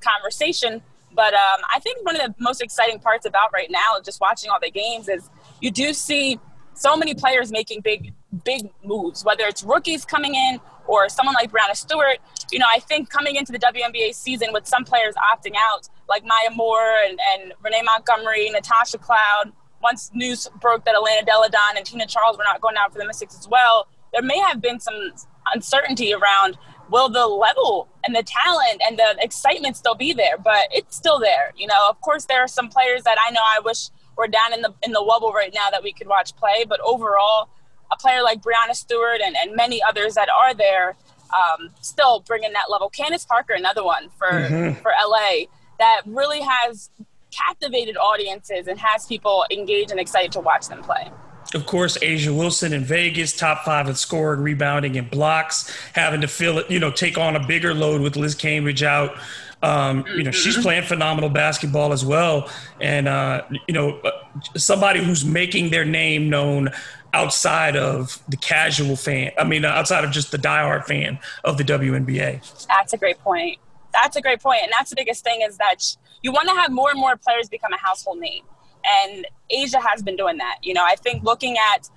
conversation, 0.00 0.82
but 1.14 1.34
um, 1.34 1.60
I 1.74 1.80
think 1.80 2.04
one 2.04 2.20
of 2.20 2.22
the 2.22 2.34
most 2.38 2.62
exciting 2.62 2.98
parts 2.98 3.26
about 3.26 3.52
right 3.52 3.70
now, 3.70 4.00
just 4.04 4.20
watching 4.20 4.50
all 4.50 4.58
the 4.62 4.70
games, 4.70 5.08
is 5.08 5.28
you 5.60 5.70
do 5.70 5.92
see 5.92 6.38
so 6.74 6.96
many 6.96 7.14
players 7.14 7.50
making 7.50 7.80
big, 7.80 8.14
big 8.44 8.70
moves. 8.84 9.24
Whether 9.24 9.44
it's 9.44 9.62
rookies 9.62 10.04
coming 10.04 10.34
in 10.34 10.60
or 10.86 11.08
someone 11.08 11.34
like 11.34 11.50
Breanna 11.50 11.76
Stewart, 11.76 12.18
you 12.50 12.58
know, 12.58 12.66
I 12.72 12.80
think 12.80 13.10
coming 13.10 13.36
into 13.36 13.52
the 13.52 13.58
WNBA 13.58 14.14
season 14.14 14.48
with 14.52 14.66
some 14.66 14.84
players 14.84 15.14
opting 15.32 15.54
out, 15.58 15.88
like 16.08 16.24
Maya 16.24 16.54
Moore 16.54 16.94
and, 17.08 17.18
and 17.32 17.52
Renee 17.62 17.82
Montgomery, 17.82 18.48
Natasha 18.50 18.98
Cloud, 18.98 19.52
once 19.82 20.10
news 20.14 20.48
broke 20.60 20.84
that 20.84 20.94
Elena 20.94 21.24
Delle 21.24 21.48
Donne 21.48 21.76
and 21.76 21.86
Tina 21.86 22.06
Charles 22.06 22.36
were 22.36 22.44
not 22.44 22.60
going 22.60 22.76
out 22.76 22.92
for 22.92 22.98
the 22.98 23.06
Mystics 23.06 23.38
as 23.38 23.48
well, 23.48 23.86
there 24.12 24.22
may 24.22 24.38
have 24.38 24.60
been 24.60 24.80
some 24.80 25.12
uncertainty 25.54 26.12
around 26.12 26.58
will 26.90 27.08
the 27.08 27.26
level 27.26 27.88
and 28.04 28.14
the 28.14 28.22
talent 28.22 28.82
and 28.86 28.98
the 28.98 29.16
excitement 29.20 29.76
still 29.76 29.94
be 29.94 30.12
there? 30.12 30.36
But 30.38 30.68
it's 30.70 30.96
still 30.96 31.18
there. 31.18 31.52
You 31.56 31.66
know, 31.66 31.88
of 31.88 32.00
course, 32.00 32.24
there 32.26 32.40
are 32.40 32.48
some 32.48 32.68
players 32.68 33.02
that 33.04 33.16
I 33.26 33.30
know 33.30 33.40
I 33.44 33.60
wish 33.60 33.90
were 34.16 34.28
down 34.28 34.52
in 34.52 34.62
the 34.62 34.74
in 34.82 34.92
the 34.92 35.02
wobble 35.02 35.32
right 35.32 35.52
now 35.54 35.70
that 35.70 35.82
we 35.82 35.92
could 35.92 36.08
watch 36.08 36.34
play. 36.36 36.64
But 36.68 36.80
overall, 36.80 37.48
a 37.92 37.96
player 37.96 38.22
like 38.22 38.42
Breanna 38.42 38.74
Stewart 38.74 39.20
and, 39.24 39.36
and 39.42 39.56
many 39.56 39.82
others 39.82 40.14
that 40.14 40.28
are 40.28 40.54
there 40.54 40.96
um, 41.34 41.70
still 41.80 42.20
bringing 42.20 42.52
that 42.52 42.70
level. 42.70 42.88
Candace 42.88 43.24
Parker, 43.24 43.54
another 43.54 43.84
one 43.84 44.08
for 44.10 44.30
mm-hmm. 44.30 44.80
for 44.80 44.92
LA 45.06 45.46
that 45.78 46.02
really 46.06 46.40
has 46.40 46.90
captivated 47.30 47.96
audiences 47.96 48.66
and 48.66 48.78
has 48.78 49.06
people 49.06 49.44
engaged 49.50 49.90
and 49.90 50.00
excited 50.00 50.32
to 50.32 50.40
watch 50.40 50.68
them 50.68 50.82
play. 50.82 51.10
Of 51.54 51.66
course, 51.66 51.98
A'ja 51.98 52.36
Wilson 52.36 52.72
in 52.72 52.84
Vegas, 52.84 53.36
top 53.36 53.64
five 53.64 53.88
in 53.88 53.94
scoring, 53.96 54.40
rebounding, 54.40 54.96
and 54.96 55.10
blocks, 55.10 55.72
having 55.94 56.20
to 56.20 56.28
fill 56.28 56.58
it, 56.58 56.70
you 56.70 56.78
know, 56.78 56.92
take 56.92 57.18
on 57.18 57.34
a 57.34 57.44
bigger 57.44 57.74
load 57.74 58.00
with 58.00 58.16
Liz 58.16 58.36
Cambage 58.36 58.82
out. 58.82 59.16
Um, 59.62 60.06
you 60.16 60.22
know, 60.22 60.30
she's 60.30 60.54
mm-hmm. 60.54 60.62
playing 60.62 60.82
phenomenal 60.84 61.28
basketball 61.28 61.92
as 61.92 62.04
well. 62.04 62.48
And, 62.80 63.08
uh, 63.08 63.42
you 63.66 63.74
know, 63.74 63.98
uh, 63.98 64.10
somebody 64.56 65.04
who's 65.04 65.24
making 65.24 65.70
their 65.70 65.84
name 65.84 66.30
known 66.30 66.70
outside 67.12 67.76
of 67.76 68.22
the 68.28 68.36
casual 68.36 68.96
fan. 68.96 69.32
I 69.38 69.44
mean, 69.44 69.64
outside 69.64 70.04
of 70.04 70.12
just 70.12 70.30
the 70.30 70.38
diehard 70.38 70.86
fan 70.86 71.18
of 71.44 71.58
the 71.58 71.64
WNBA. 71.64 72.66
That's 72.68 72.92
a 72.92 72.96
great 72.96 73.18
point. 73.18 73.58
That's 73.92 74.16
a 74.16 74.20
great 74.20 74.40
point. 74.40 74.60
And 74.62 74.72
that's 74.78 74.90
the 74.90 74.96
biggest 74.96 75.24
thing 75.24 75.42
is 75.42 75.56
that 75.58 75.96
you 76.22 76.32
want 76.32 76.48
to 76.48 76.54
have 76.54 76.70
more 76.70 76.90
and 76.90 77.00
more 77.00 77.16
players 77.16 77.48
become 77.48 77.72
a 77.72 77.78
household 77.78 78.20
name. 78.20 78.44
And 78.84 79.26
A'ja 79.52 79.80
has 79.80 80.02
been 80.02 80.16
doing 80.16 80.38
that. 80.38 80.58
You 80.62 80.74
know, 80.74 80.84
I 80.84 80.96
think 80.96 81.22
looking 81.22 81.56
at 81.74 81.88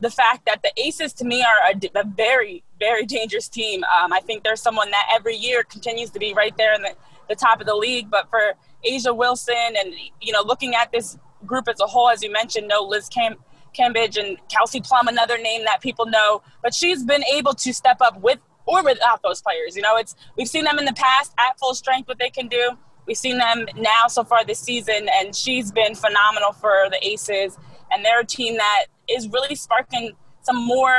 the 0.00 0.10
fact 0.10 0.46
that 0.46 0.62
the 0.62 0.72
Aces 0.76 1.12
to 1.14 1.24
me 1.24 1.42
are 1.42 1.72
a, 1.72 2.00
a 2.00 2.04
very, 2.04 2.62
very 2.78 3.04
dangerous 3.04 3.48
team. 3.48 3.84
Um, 3.84 4.12
I 4.12 4.20
think 4.20 4.44
there's 4.44 4.62
someone 4.62 4.90
that 4.90 5.06
every 5.14 5.36
year 5.36 5.62
continues 5.62 6.10
to 6.10 6.18
be 6.18 6.32
right 6.32 6.56
there 6.56 6.74
in 6.74 6.82
the, 6.82 6.94
the 7.28 7.34
top 7.34 7.60
of 7.60 7.66
the 7.66 7.74
league. 7.74 8.10
But 8.10 8.30
for 8.30 8.54
A'ja 8.86 9.14
Wilson 9.14 9.54
and, 9.78 9.92
you 10.20 10.32
know, 10.32 10.42
looking 10.42 10.74
at 10.74 10.90
this 10.90 11.18
group 11.44 11.68
as 11.68 11.80
a 11.80 11.86
whole, 11.86 12.08
as 12.08 12.22
you 12.22 12.32
mentioned, 12.32 12.68
no 12.68 12.82
Liz 12.82 13.08
Cam- 13.08 13.36
Cambage 13.78 14.16
and 14.18 14.38
Kelsey 14.48 14.80
Plum, 14.80 15.08
another 15.08 15.38
name 15.38 15.64
that 15.64 15.80
people 15.80 16.06
know. 16.06 16.42
But 16.62 16.74
she's 16.74 17.04
been 17.04 17.24
able 17.24 17.52
to 17.54 17.74
step 17.74 18.00
up 18.00 18.20
with 18.20 18.38
or 18.66 18.82
without 18.82 19.22
those 19.22 19.42
players. 19.42 19.76
You 19.76 19.82
know, 19.82 19.96
it's 19.96 20.14
we've 20.36 20.48
seen 20.48 20.64
them 20.64 20.78
in 20.78 20.84
the 20.86 20.92
past 20.92 21.34
at 21.38 21.58
full 21.58 21.74
strength, 21.74 22.08
what 22.08 22.18
they 22.18 22.30
can 22.30 22.48
do. 22.48 22.78
We've 23.10 23.16
seen 23.16 23.38
them 23.38 23.66
now 23.74 24.06
so 24.06 24.22
far 24.22 24.44
this 24.44 24.60
season, 24.60 25.08
and 25.18 25.34
she's 25.34 25.72
been 25.72 25.96
phenomenal 25.96 26.52
for 26.52 26.86
the 26.92 27.04
Aces. 27.04 27.58
And 27.90 28.04
they're 28.04 28.20
a 28.20 28.24
team 28.24 28.56
that 28.56 28.84
is 29.08 29.28
really 29.30 29.56
sparking 29.56 30.12
some 30.42 30.64
more, 30.64 30.94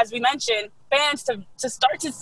as 0.00 0.10
we 0.10 0.20
mentioned, 0.20 0.70
fans 0.90 1.22
to, 1.24 1.44
to 1.58 1.68
start 1.68 2.00
to. 2.00 2.14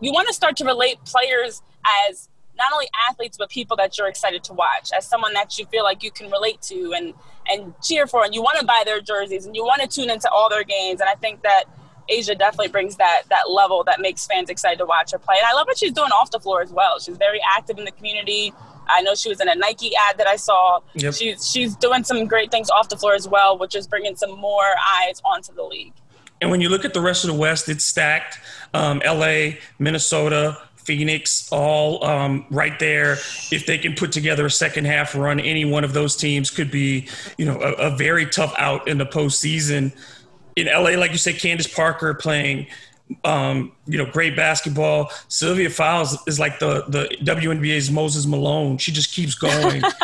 You 0.00 0.10
want 0.10 0.26
to 0.28 0.32
start 0.32 0.56
to 0.56 0.64
relate 0.64 0.96
players 1.04 1.60
as 2.08 2.30
not 2.56 2.72
only 2.72 2.86
athletes 3.10 3.36
but 3.36 3.50
people 3.50 3.76
that 3.76 3.98
you're 3.98 4.08
excited 4.08 4.42
to 4.44 4.54
watch, 4.54 4.88
as 4.96 5.06
someone 5.06 5.34
that 5.34 5.58
you 5.58 5.66
feel 5.66 5.84
like 5.84 6.02
you 6.02 6.10
can 6.10 6.30
relate 6.30 6.62
to 6.62 6.94
and 6.96 7.12
and 7.50 7.74
cheer 7.82 8.06
for, 8.06 8.24
and 8.24 8.34
you 8.34 8.40
want 8.40 8.58
to 8.58 8.64
buy 8.64 8.84
their 8.86 9.02
jerseys 9.02 9.44
and 9.44 9.54
you 9.54 9.64
want 9.64 9.82
to 9.82 9.86
tune 9.86 10.08
into 10.08 10.30
all 10.30 10.48
their 10.48 10.64
games. 10.64 11.02
And 11.02 11.10
I 11.10 11.14
think 11.16 11.42
that 11.42 11.64
A'ja 12.12 12.38
definitely 12.38 12.68
brings 12.68 12.96
that 12.96 13.22
that 13.30 13.50
level 13.50 13.84
that 13.84 14.00
makes 14.00 14.26
fans 14.26 14.50
excited 14.50 14.78
to 14.78 14.86
watch 14.86 15.12
her 15.12 15.18
play. 15.18 15.36
And 15.38 15.46
I 15.46 15.52
love 15.54 15.66
what 15.66 15.78
she's 15.78 15.92
doing 15.92 16.10
off 16.10 16.30
the 16.30 16.40
floor 16.40 16.62
as 16.62 16.70
well. 16.72 16.98
She's 16.98 17.16
very 17.16 17.40
active 17.56 17.78
in 17.78 17.84
the 17.84 17.92
community. 17.92 18.52
I 18.88 19.00
know 19.02 19.14
she 19.14 19.28
was 19.28 19.40
in 19.40 19.48
a 19.48 19.54
Nike 19.54 19.92
ad 20.08 20.18
that 20.18 20.26
I 20.26 20.36
saw. 20.36 20.80
Yep. 20.94 21.14
She's 21.14 21.50
she's 21.50 21.76
doing 21.76 22.04
some 22.04 22.26
great 22.26 22.50
things 22.50 22.68
off 22.70 22.88
the 22.88 22.96
floor 22.96 23.14
as 23.14 23.28
well, 23.28 23.56
which 23.58 23.74
is 23.74 23.86
bringing 23.86 24.16
some 24.16 24.38
more 24.38 24.64
eyes 25.00 25.20
onto 25.24 25.52
the 25.54 25.62
league. 25.62 25.94
And 26.40 26.50
when 26.50 26.60
you 26.60 26.68
look 26.68 26.84
at 26.84 26.92
the 26.92 27.00
rest 27.00 27.24
of 27.24 27.28
the 27.28 27.38
West, 27.38 27.68
it's 27.68 27.84
stacked. 27.84 28.38
Um, 28.74 29.00
L.A., 29.04 29.60
Minnesota, 29.78 30.58
Phoenix, 30.74 31.48
all 31.52 32.04
um, 32.04 32.44
right 32.50 32.76
there. 32.80 33.12
If 33.52 33.66
they 33.66 33.78
can 33.78 33.94
put 33.94 34.10
together 34.10 34.44
a 34.46 34.50
second 34.50 34.86
half 34.86 35.14
run, 35.14 35.38
any 35.38 35.64
one 35.64 35.84
of 35.84 35.92
those 35.92 36.16
teams 36.16 36.50
could 36.50 36.70
be, 36.70 37.08
you 37.38 37.44
know, 37.44 37.60
a, 37.60 37.72
a 37.74 37.96
very 37.96 38.26
tough 38.26 38.52
out 38.58 38.88
in 38.88 38.98
the 38.98 39.06
postseason 39.06 39.92
in 40.56 40.66
LA, 40.66 40.98
like 40.98 41.12
you 41.12 41.18
said, 41.18 41.38
Candace 41.38 41.66
Parker 41.66 42.14
playing, 42.14 42.66
um, 43.24 43.72
you 43.86 43.98
know, 43.98 44.06
great 44.06 44.36
basketball. 44.36 45.10
Sylvia 45.28 45.70
Fowles 45.70 46.16
is 46.26 46.38
like 46.38 46.58
the 46.58 46.84
the 46.88 47.16
WNBA's 47.22 47.90
Moses 47.90 48.26
Malone. 48.26 48.78
She 48.78 48.92
just 48.92 49.12
keeps 49.12 49.34
going. 49.34 49.82
and 49.84 49.84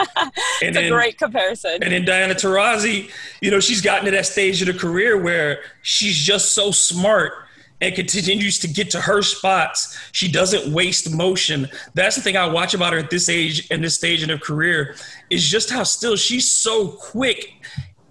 it's 0.62 0.78
a 0.78 0.88
great 0.90 1.18
comparison. 1.18 1.82
And 1.82 1.92
then 1.92 2.04
Diana 2.04 2.34
Taurasi, 2.34 3.10
you 3.40 3.50
know, 3.50 3.60
she's 3.60 3.80
gotten 3.80 4.04
to 4.06 4.10
that 4.12 4.26
stage 4.26 4.60
of 4.62 4.68
her 4.68 4.74
career 4.74 5.20
where 5.20 5.60
she's 5.82 6.16
just 6.16 6.52
so 6.54 6.70
smart 6.70 7.32
and 7.80 7.94
continues 7.94 8.58
to 8.58 8.68
get 8.68 8.90
to 8.90 9.00
her 9.00 9.22
spots. 9.22 9.96
She 10.12 10.30
doesn't 10.30 10.72
waste 10.72 11.12
motion. 11.14 11.68
That's 11.94 12.16
the 12.16 12.22
thing 12.22 12.36
I 12.36 12.46
watch 12.46 12.74
about 12.74 12.92
her 12.92 12.98
at 12.98 13.10
this 13.10 13.28
age 13.28 13.68
and 13.70 13.82
this 13.82 13.94
stage 13.94 14.22
in 14.22 14.28
her 14.28 14.38
career 14.38 14.96
is 15.30 15.48
just 15.48 15.70
how 15.70 15.84
still 15.84 16.16
she's 16.16 16.50
so 16.50 16.88
quick 16.88 17.54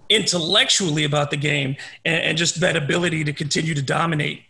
intellectually 0.08 1.04
about 1.04 1.30
the 1.30 1.36
game 1.36 1.76
and, 2.04 2.22
and 2.22 2.38
just 2.38 2.60
that 2.60 2.76
ability 2.76 3.24
to 3.24 3.32
continue 3.32 3.74
to 3.74 3.82
dominate. 3.82 4.42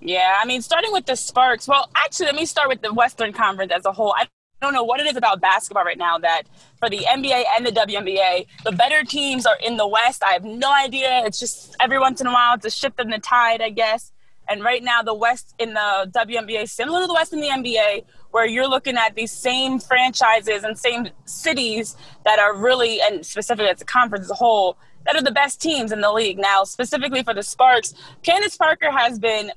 Yeah, 0.00 0.38
I 0.40 0.46
mean, 0.46 0.62
starting 0.62 0.92
with 0.92 1.06
the 1.06 1.16
Sparks. 1.16 1.66
Well, 1.66 1.90
actually, 1.96 2.26
let 2.26 2.36
me 2.36 2.46
start 2.46 2.68
with 2.68 2.82
the 2.82 2.92
Western 2.92 3.32
Conference 3.32 3.72
as 3.72 3.84
a 3.84 3.92
whole. 3.92 4.14
I 4.16 4.28
don't 4.60 4.72
know 4.72 4.84
what 4.84 5.00
it 5.00 5.06
is 5.06 5.16
about 5.16 5.40
basketball 5.40 5.84
right 5.84 5.98
now 5.98 6.18
that 6.18 6.42
for 6.78 6.88
the 6.88 6.98
NBA 6.98 7.44
and 7.56 7.66
the 7.66 7.72
WNBA, 7.72 8.46
the 8.64 8.72
better 8.72 9.04
teams 9.04 9.46
are 9.46 9.58
in 9.64 9.76
the 9.76 9.86
West. 9.86 10.22
I 10.24 10.32
have 10.32 10.44
no 10.44 10.72
idea. 10.72 11.22
It's 11.24 11.40
just 11.40 11.76
every 11.80 11.98
once 11.98 12.20
in 12.20 12.26
a 12.26 12.32
while, 12.32 12.54
it's 12.54 12.66
a 12.66 12.70
shift 12.70 13.00
in 13.00 13.10
the 13.10 13.18
tide, 13.18 13.60
I 13.60 13.70
guess. 13.70 14.12
And 14.48 14.64
right 14.64 14.82
now, 14.82 15.02
the 15.02 15.14
West 15.14 15.54
in 15.58 15.74
the 15.74 16.10
WNBA, 16.14 16.68
similar 16.68 17.02
to 17.02 17.06
the 17.06 17.14
West 17.14 17.32
in 17.32 17.40
the 17.40 17.48
NBA, 17.48 18.04
where 18.30 18.46
you're 18.46 18.68
looking 18.68 18.96
at 18.96 19.14
these 19.14 19.32
same 19.32 19.78
franchises 19.78 20.64
and 20.64 20.78
same 20.78 21.08
cities 21.24 21.96
that 22.24 22.38
are 22.38 22.54
really, 22.54 23.00
and 23.00 23.24
specifically 23.24 23.70
as 23.70 23.80
a 23.80 23.84
conference 23.84 24.26
as 24.26 24.30
a 24.30 24.34
whole, 24.34 24.76
that 25.06 25.16
are 25.16 25.22
the 25.22 25.32
best 25.32 25.60
teams 25.60 25.92
in 25.92 26.00
the 26.00 26.12
league. 26.12 26.38
Now, 26.38 26.64
specifically 26.64 27.22
for 27.22 27.32
the 27.32 27.42
Sparks, 27.42 27.94
Candace 28.22 28.56
Parker 28.56 28.90
has 28.90 29.18
been 29.18 29.50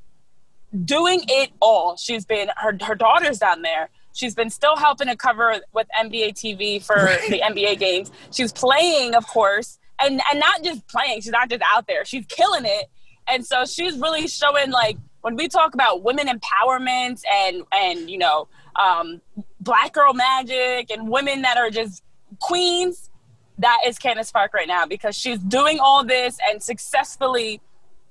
doing 0.86 1.22
it 1.28 1.52
all. 1.62 1.98
She's 1.98 2.26
been, 2.26 2.50
her, 2.58 2.78
her 2.82 2.96
daughter's 2.96 3.40
down 3.40 3.62
there. 3.62 3.90
She's 4.14 4.36
been 4.36 4.50
still 4.50 4.76
helping 4.76 5.08
to 5.08 5.16
cover 5.16 5.56
with 5.74 5.88
NBA 6.00 6.34
TV 6.34 6.84
for 6.84 6.96
the 7.30 7.42
NBA 7.42 7.80
games. 7.80 8.12
She's 8.32 8.52
playing, 8.52 9.16
of 9.16 9.28
course, 9.28 9.80
and, 10.02 10.22
and 10.30 10.40
not 10.40 10.64
just 10.64 10.88
playing. 10.88 11.22
She's 11.22 11.32
not 11.32 11.50
just 11.50 11.64
out 11.74 11.88
there. 11.88 12.06
She's 12.06 12.26
killing 12.28 12.66
it. 12.66 12.90
And 13.28 13.46
so 13.46 13.66
she's 13.66 13.98
really 13.98 14.28
showing 14.28 14.72
like 14.72 14.98
when 15.22 15.36
we 15.36 15.48
talk 15.48 15.74
about 15.74 16.04
women 16.04 16.28
empowerment 16.28 17.22
and 17.32 17.64
and 17.72 18.10
you 18.10 18.18
know 18.18 18.48
um, 18.76 19.22
black 19.60 19.94
girl 19.94 20.14
magic 20.14 20.92
and 20.92 21.10
women 21.10 21.42
that 21.44 21.58
are 21.58 21.70
just 21.70 22.04
queens, 22.40 23.10
that 23.58 23.80
is 23.86 24.00
Candace 24.00 24.32
Park 24.32 24.54
right 24.54 24.68
now 24.68 24.86
because 24.86 25.16
she's 25.16 25.40
doing 25.40 25.80
all 25.80 26.04
this 26.04 26.38
and 26.50 26.62
successfully, 26.62 27.62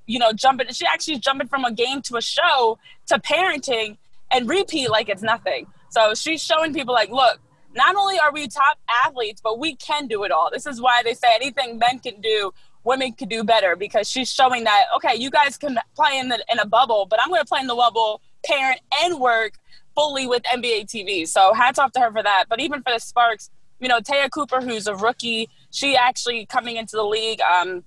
you 0.07 0.19
know, 0.19 0.33
jumping. 0.33 0.69
She 0.73 0.87
actually 0.87 1.15
is 1.15 1.21
jumping 1.21 1.49
from 1.49 1.65
a 1.65 1.73
game 1.73 2.03
to 2.03 2.17
a 2.17 2.23
show 2.23 2.79
to 3.07 3.19
parenting 3.19 3.97
and 4.31 4.49
repeat 4.49 4.91
like 4.91 5.09
it's 5.09 5.23
nothing. 5.23 5.67
So 5.91 6.15
she's 6.15 6.43
showing 6.43 6.73
people 6.73 6.95
like, 6.95 7.11
look, 7.11 7.41
not 7.75 7.97
only 7.97 8.19
are 8.19 8.33
we 8.33 8.49
top 8.49 8.79
athletes, 9.05 9.41
but 9.43 9.59
we 9.59 9.77
can 9.77 10.07
do 10.07 10.25
it 10.25 10.31
all. 10.31 10.51
This 10.53 10.67
is 10.67 10.81
why 10.81 11.03
they 11.03 11.15
say 11.15 11.35
anything 11.35 11.79
men 11.79 11.99
can 11.99 12.21
do, 12.21 12.53
women 12.85 13.13
can 13.13 13.29
do 13.29 13.45
better 13.45 13.77
because 13.77 14.09
she's 14.09 14.33
showing 14.33 14.65
that 14.65 14.85
okay, 14.97 15.15
you 15.17 15.31
guys 15.31 15.57
can 15.57 15.79
play 15.95 16.19
in 16.19 16.29
the 16.29 16.45
in 16.51 16.59
a 16.59 16.67
bubble, 16.67 17.07
but 17.07 17.21
I'm 17.21 17.29
going 17.29 17.41
to 17.41 17.47
play 17.47 17.61
in 17.61 17.67
the 17.67 17.75
bubble, 17.75 18.21
parent 18.45 18.81
and 19.03 19.21
work 19.21 19.55
fully 20.01 20.27
with 20.27 20.43
NBA 20.45 20.87
TV. 20.87 21.29
So 21.29 21.53
hats 21.53 21.79
off 21.79 21.93
to 21.93 22.01
her 22.01 22.11
for 22.11 22.23
that. 22.23 22.47
But 22.49 22.61
even 22.61 22.83
for 22.83 22.93
the 22.93 22.99
Sparks, 22.99 23.51
you 23.81 23.89
know, 23.89 24.01
Te'a 24.01 24.31
Cooper, 24.31 24.61
who's 24.61 24.87
a 24.87 24.95
rookie, 24.95 25.49
she 25.71 25.95
actually 25.95 26.47
coming 26.47 26.77
into 26.77 26.97
the 26.97 27.05
league. 27.05 27.41
Um, 27.43 27.85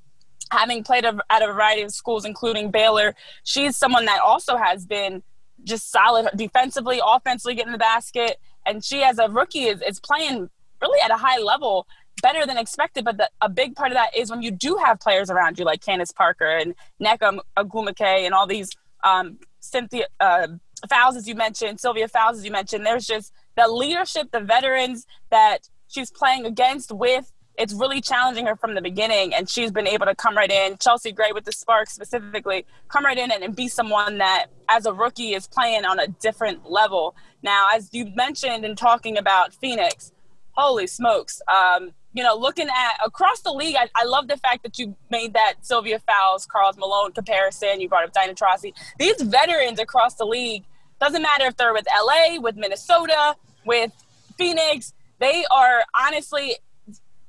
having 0.52 0.84
played 0.84 1.06
at 1.06 1.42
a 1.42 1.48
variety 1.48 1.82
of 1.82 1.92
schools, 1.92 2.26
including 2.26 2.70
Baylor, 2.70 3.16
she's 3.44 3.78
someone 3.78 4.06
that 4.06 4.20
also 4.20 4.58
has 4.58 4.86
been 4.86 5.24
just 5.64 5.92
solid 5.92 6.30
defensively, 6.36 7.02
offensively, 7.04 7.56
getting 7.56 7.72
the 7.72 7.80
basket. 7.80 8.38
And 8.66 8.84
she, 8.84 9.04
as 9.04 9.18
a 9.18 9.28
rookie, 9.30 9.66
is, 9.66 9.82
is 9.82 10.00
playing 10.00 10.50
really 10.82 11.02
at 11.02 11.10
a 11.10 11.18
high 11.18 11.40
level, 11.40 11.88
better 12.22 12.46
than 12.46 12.58
expected. 12.58 13.06
But 13.06 13.18
the, 13.18 13.30
a 13.42 13.50
big 13.50 13.76
part 13.76 13.92
of 13.92 13.96
that 13.96 14.16
is 14.16 14.30
when 14.30 14.44
you 14.44 14.52
do 14.52 14.78
have 14.84 15.00
players 15.00 15.32
around 15.32 15.58
you 15.58 15.66
like 15.66 15.82
Candace 15.82 16.12
Parker 16.12 16.46
and 16.46 16.76
Nneka 17.02 17.40
Ogwumike 17.58 18.26
and 18.26 18.36
all 18.36 18.46
these 18.46 18.70
um, 19.04 19.40
Cynthia 19.60 20.06
uh, 20.20 20.48
Fowles, 20.90 21.16
as 21.16 21.28
you 21.28 21.36
mentioned, 21.36 21.80
Sylvia 21.80 22.08
Fowles, 22.08 22.38
as 22.38 22.46
you 22.46 22.52
mentioned. 22.52 22.86
There's 22.86 23.06
just 23.06 23.34
the 23.56 23.68
leadership, 23.68 24.32
the 24.32 24.40
veterans 24.40 25.06
that 25.32 25.70
she's 25.88 26.12
playing 26.12 26.46
against 26.46 26.92
with 26.92 27.32
it's 27.56 27.74
really 27.74 28.02
challenging 28.02 28.48
her 28.48 28.56
from 28.56 28.74
the 28.74 28.82
beginning 28.82 29.34
and 29.34 29.48
she's 29.50 29.72
been 29.72 29.88
able 29.88 30.06
to 30.06 30.16
come 30.16 30.36
right 30.36 30.52
in 30.52 30.78
chelsea 30.78 31.12
gray 31.12 31.32
with 31.32 31.46
the 31.46 31.52
sparks 31.52 31.94
specifically 31.94 32.66
come 32.88 33.06
right 33.06 33.18
in 33.18 33.32
and, 33.32 33.44
and, 33.44 33.56
be 33.56 33.68
someone 33.68 34.18
that 34.18 34.48
as 34.70 34.86
a 34.86 34.94
rookie 34.94 35.34
is 35.34 35.48
playing 35.48 35.86
on 35.86 36.00
a 36.00 36.08
different 36.08 36.70
level 36.70 37.16
now 37.44 37.68
as 37.74 37.90
you 37.94 38.06
mentioned 38.16 38.66
in 38.66 38.76
talking 38.76 39.18
about 39.18 39.54
phoenix 39.54 40.12
holy 40.52 40.88
smokes 40.88 41.42
um, 41.48 41.92
you 42.14 42.24
know 42.24 42.36
looking 42.36 42.68
at 42.68 42.98
across 43.06 43.42
the 43.42 43.52
league 43.52 43.76
I, 43.76 43.88
I, 43.96 44.06
love 44.06 44.28
the 44.28 44.38
fact 44.38 44.64
that 44.64 44.80
you 44.80 44.96
made 45.10 45.34
that 45.34 45.56
sylvia 45.62 46.00
fowles 46.00 46.46
Karla 46.46 46.74
malone 46.78 47.12
comparison 47.12 47.82
you 47.82 47.90
brought 47.90 48.04
up 48.04 48.14
diana 48.14 48.34
taurasi 48.34 48.74
these 48.98 49.22
veterans 49.22 49.80
across 49.80 50.16
the 50.16 50.26
league 50.26 50.64
doesn't 51.04 51.22
matter 51.22 51.46
if 51.46 51.58
they're 51.58 51.74
with 51.74 51.88
la 52.06 52.40
with 52.40 52.56
minnesota 52.56 53.36
with 53.66 53.92
phoenix 54.38 54.94
they 55.20 55.46
are 55.52 55.84
honestly 56.00 56.58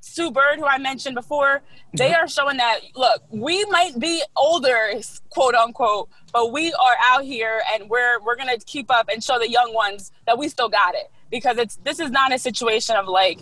Sue 0.05 0.31
Bird, 0.31 0.59
who 0.59 0.67
I 0.67 0.77
mentioned 0.77 1.15
before, 1.15 1.63
they 1.95 2.11
mm-hmm. 2.11 2.25
are 2.25 2.29
showing 2.29 2.59
that 2.59 2.81
look, 2.95 3.23
we 3.31 3.65
might 3.67 3.99
be 3.99 4.23
older, 4.37 4.93
quote 5.31 5.55
unquote, 5.55 6.11
but 6.31 6.53
we 6.53 6.73
are 6.75 6.97
out 7.03 7.25
here 7.25 7.63
and 7.73 7.89
we're 7.89 8.21
we're 8.21 8.37
gonna 8.37 8.59
keep 8.67 8.91
up 8.91 9.09
and 9.11 9.25
show 9.25 9.39
the 9.39 9.51
young 9.51 9.73
ones 9.73 10.13
that 10.27 10.37
we 10.39 10.49
still 10.49 10.69
got 10.69 10.95
it. 10.95 11.11
Because 11.31 11.57
it's 11.57 11.77
this 11.85 12.01
is 12.01 12.11
not 12.11 12.35
a 12.35 12.39
situation 12.39 12.97
of 12.97 13.09
like, 13.09 13.41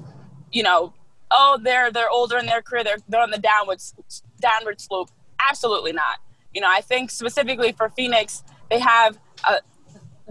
you 0.52 0.62
know, 0.62 0.94
oh 1.32 1.58
they're 1.60 1.90
they're 1.90 2.10
older 2.10 2.38
in 2.38 2.46
their 2.46 2.62
career, 2.62 2.84
they're 2.84 2.98
they're 3.08 3.22
on 3.22 3.30
the 3.30 3.38
downward 3.38 3.82
downward 4.40 4.80
slope. 4.80 5.10
Absolutely 5.50 5.92
not. 5.92 6.20
You 6.54 6.60
know, 6.60 6.68
I 6.70 6.80
think 6.80 7.10
specifically 7.10 7.72
for 7.72 7.88
Phoenix, 7.88 8.44
they 8.70 8.78
have 8.78 9.18
a 9.48 9.58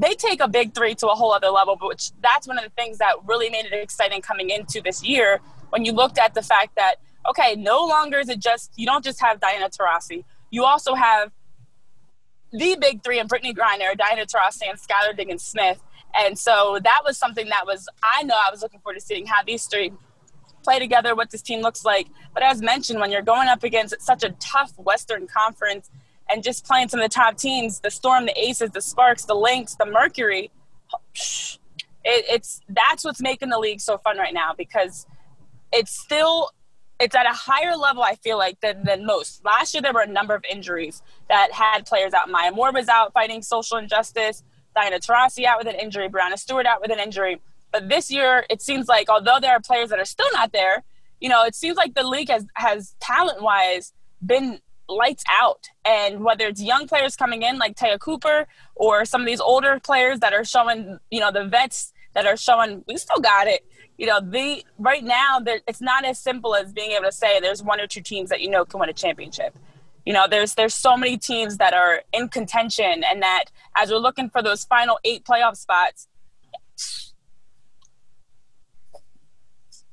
they 0.02 0.16
take 0.16 0.42
a 0.42 0.48
big 0.48 0.74
three 0.74 0.96
to 0.96 1.08
a 1.08 1.16
whole 1.16 1.32
other 1.32 1.50
level, 1.50 1.78
but 1.80 1.88
which 1.88 2.12
that's 2.22 2.48
one 2.48 2.58
of 2.58 2.64
the 2.64 2.72
things 2.72 2.98
that 2.98 3.16
really 3.26 3.50
made 3.50 3.66
it 3.66 3.74
exciting 3.74 4.22
coming 4.22 4.50
into 4.50 4.82
this 4.82 5.04
year 5.04 5.40
when 5.70 5.86
you 5.86 5.92
looked 5.92 6.18
at 6.18 6.34
the 6.34 6.42
fact 6.42 6.76
that 6.76 6.96
okay, 7.30 7.56
no 7.56 7.86
longer 7.86 8.18
is 8.20 8.30
it 8.30 8.40
just 8.40 8.72
you 8.76 8.86
don't 8.86 9.04
just 9.04 9.22
have 9.22 9.40
Diana 9.40 9.70
Taurasi, 9.70 10.24
you 10.50 10.66
also 10.66 10.96
have 10.96 11.32
the 12.52 12.76
big 12.82 13.04
three 13.04 13.20
and 13.20 13.30
Brittney 13.30 13.56
Griner, 13.56 13.96
Diana 13.98 14.26
Taurasi, 14.26 14.70
and 14.70 14.78
Skylar 14.80 15.16
Diggins 15.16 15.44
Smith. 15.44 15.82
And 16.14 16.38
so 16.38 16.80
that 16.84 17.02
was 17.06 17.18
something 17.18 17.48
that 17.50 17.66
was 17.66 17.88
I 18.04 18.24
know 18.24 18.36
I 18.36 18.52
was 18.52 18.62
looking 18.62 18.80
forward 18.82 19.00
to 19.00 19.06
seeing 19.06 19.26
how 19.26 19.44
these 19.44 19.66
three 19.66 19.94
play 20.64 20.80
together, 20.80 21.16
what 21.16 21.32
this 21.32 21.42
team 21.42 21.62
looks 21.62 21.86
like. 21.86 22.08
But 22.34 22.44
as 22.44 22.62
mentioned, 22.62 23.00
when 23.00 23.12
you're 23.12 23.22
going 23.22 23.48
up 23.48 23.64
against 23.64 24.00
such 24.02 24.24
a 24.24 24.32
tough 24.40 24.78
Western 24.78 25.28
Conference 25.28 25.90
and 26.32 26.44
just 26.44 26.66
playing 26.66 26.88
some 26.88 27.00
of 27.00 27.10
the 27.10 27.14
top 27.14 27.38
teams, 27.38 27.80
the 27.80 27.92
Storm, 27.92 28.26
the 28.26 28.40
Aces, 28.40 28.72
the 28.72 28.82
Sparks, 28.82 29.26
the 29.26 29.36
Lynx, 29.36 29.76
the 29.76 29.86
Mercury, 29.86 30.52
it, 32.04 32.26
it's 32.30 32.62
that's 32.70 33.04
what's 33.04 33.22
making 33.22 33.50
the 33.50 33.60
league 33.60 33.80
so 33.80 33.98
fun 33.98 34.18
right 34.18 34.34
now 34.34 34.54
because 34.58 35.06
it's 35.72 35.92
still 35.92 36.52
it's 37.00 37.16
at 37.16 37.26
a 37.26 37.34
higher 37.34 37.76
level 37.76 38.04
I 38.04 38.16
feel 38.16 38.38
like 38.38 38.60
than, 38.62 38.84
than 38.84 39.06
most. 39.06 39.44
Last 39.44 39.74
year 39.74 39.82
there 39.82 39.94
were 39.94 40.02
a 40.02 40.08
number 40.08 40.36
of 40.36 40.44
injuries 40.50 41.02
that 41.30 41.52
had 41.52 41.86
players 41.86 42.14
out. 42.14 42.30
Maya 42.30 42.52
Moore 42.52 42.72
was 42.72 42.88
out 42.88 43.14
fighting 43.14 43.42
social 43.42 43.78
injustice. 43.78 44.44
Diana 44.76 45.00
Taurasi 45.00 45.46
out 45.46 45.58
with 45.58 45.68
an 45.68 45.80
injury. 45.80 46.08
Breanna 46.08 46.38
Stewart 46.38 46.66
out 46.66 46.82
with 46.82 46.92
an 46.92 47.00
injury. 47.00 47.42
But 47.72 47.90
this 47.90 48.12
year 48.12 48.46
it 48.50 48.62
seems 48.62 48.88
like 48.88 49.10
although 49.10 49.40
there 49.40 49.52
are 49.52 49.60
players 49.60 49.90
that 49.90 50.00
are 50.00 50.06
still 50.06 50.30
not 50.34 50.52
there, 50.52 50.84
you 51.20 51.30
know, 51.30 51.44
it 51.44 51.56
seems 51.56 51.78
like 51.78 51.94
the 51.94 52.04
league 52.04 52.30
has 52.30 52.46
has 52.56 52.96
talent 53.00 53.42
wise 53.42 53.94
been 54.24 54.60
lights 54.92 55.24
out. 55.32 55.68
And 55.86 56.24
whether 56.24 56.46
it's 56.48 56.62
young 56.62 56.88
players 56.88 57.16
coming 57.16 57.42
in 57.42 57.58
like 57.58 57.76
Te'a 57.76 58.00
Cooper 58.00 58.48
or 58.76 59.06
some 59.06 59.22
of 59.22 59.28
these 59.28 59.42
older 59.42 59.80
players 59.80 60.20
that 60.20 60.34
are 60.34 60.44
showing, 60.44 61.00
you 61.10 61.20
know, 61.20 61.32
the 61.32 61.46
vets 61.46 61.94
that 62.14 62.26
are 62.26 62.38
showing 62.38 62.84
we 62.88 62.98
still 62.98 63.20
got 63.20 63.48
it. 63.48 63.66
You 63.98 64.08
know, 64.08 64.20
the 64.20 64.66
right 64.78 65.04
now 65.04 65.40
it's 65.46 65.82
not 65.82 66.06
as 66.06 66.20
simple 66.20 66.56
as 66.56 66.74
being 66.74 66.92
able 66.92 67.06
to 67.06 67.12
say 67.12 67.40
there's 67.40 67.62
one 67.62 67.80
or 67.80 67.88
two 67.88 68.02
teams 68.02 68.30
that 68.30 68.42
you 68.42 68.50
know 68.50 68.66
can 68.66 68.80
win 68.80 68.90
a 68.90 68.94
championship. 68.94 69.56
You 70.06 70.14
know, 70.14 70.28
there's 70.28 70.56
there's 70.56 70.74
so 70.74 70.98
many 70.98 71.18
teams 71.18 71.58
that 71.58 71.74
are 71.74 72.02
in 72.12 72.28
contention, 72.30 73.04
and 73.04 73.22
that 73.22 73.46
as 73.78 73.92
we're 73.92 73.98
looking 73.98 74.30
for 74.30 74.42
those 74.42 74.64
final 74.64 74.98
eight 75.04 75.24
playoff 75.24 75.56
spots, 75.56 76.08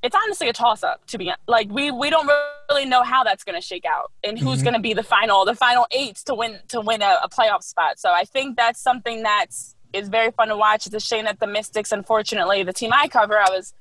it's 0.02 0.14
honestly 0.14 0.48
a 0.48 0.52
toss 0.52 0.82
up 0.82 1.04
to 1.06 1.18
be 1.18 1.32
like 1.46 1.68
we 1.70 1.90
we 1.90 2.11
don't 2.11 2.30
really 2.70 2.84
know 2.84 3.02
how 3.02 3.24
that's 3.24 3.44
going 3.44 3.61
to 3.61 3.66
shake 3.66 3.84
out 3.84 4.12
and 4.22 4.38
who's 4.38 4.58
mm-hmm. 4.58 4.64
going 4.64 4.74
to 4.74 4.80
be 4.80 4.94
the 4.94 5.02
final 5.02 5.44
the 5.44 5.54
final 5.54 5.87
eight 5.90 6.16
to 6.16 6.34
win 6.34 6.58
to 6.68 6.80
win 6.80 7.02
a, 7.02 7.18
a, 7.24 7.28
playoff 7.28 7.62
spot. 7.62 7.98
So 7.98 8.11
I 8.11 8.24
think 8.24 8.56
that's 8.56 8.80
something 8.80 9.22
that's 9.22 9.74
is 9.92 10.08
very 10.08 10.30
fun 10.30 10.48
to 10.48 10.56
watch. 10.56 10.87
It's 10.87 10.94
a 10.94 11.00
shame 11.00 11.24
that 11.24 11.40
the 11.40 11.46
Mystics, 11.46 11.92
unfortunately, 11.92 12.62
the 12.62 12.72
team 12.72 12.92
I 12.92 13.08
cover, 13.08 13.38
I 13.38 13.48
was 13.50 13.74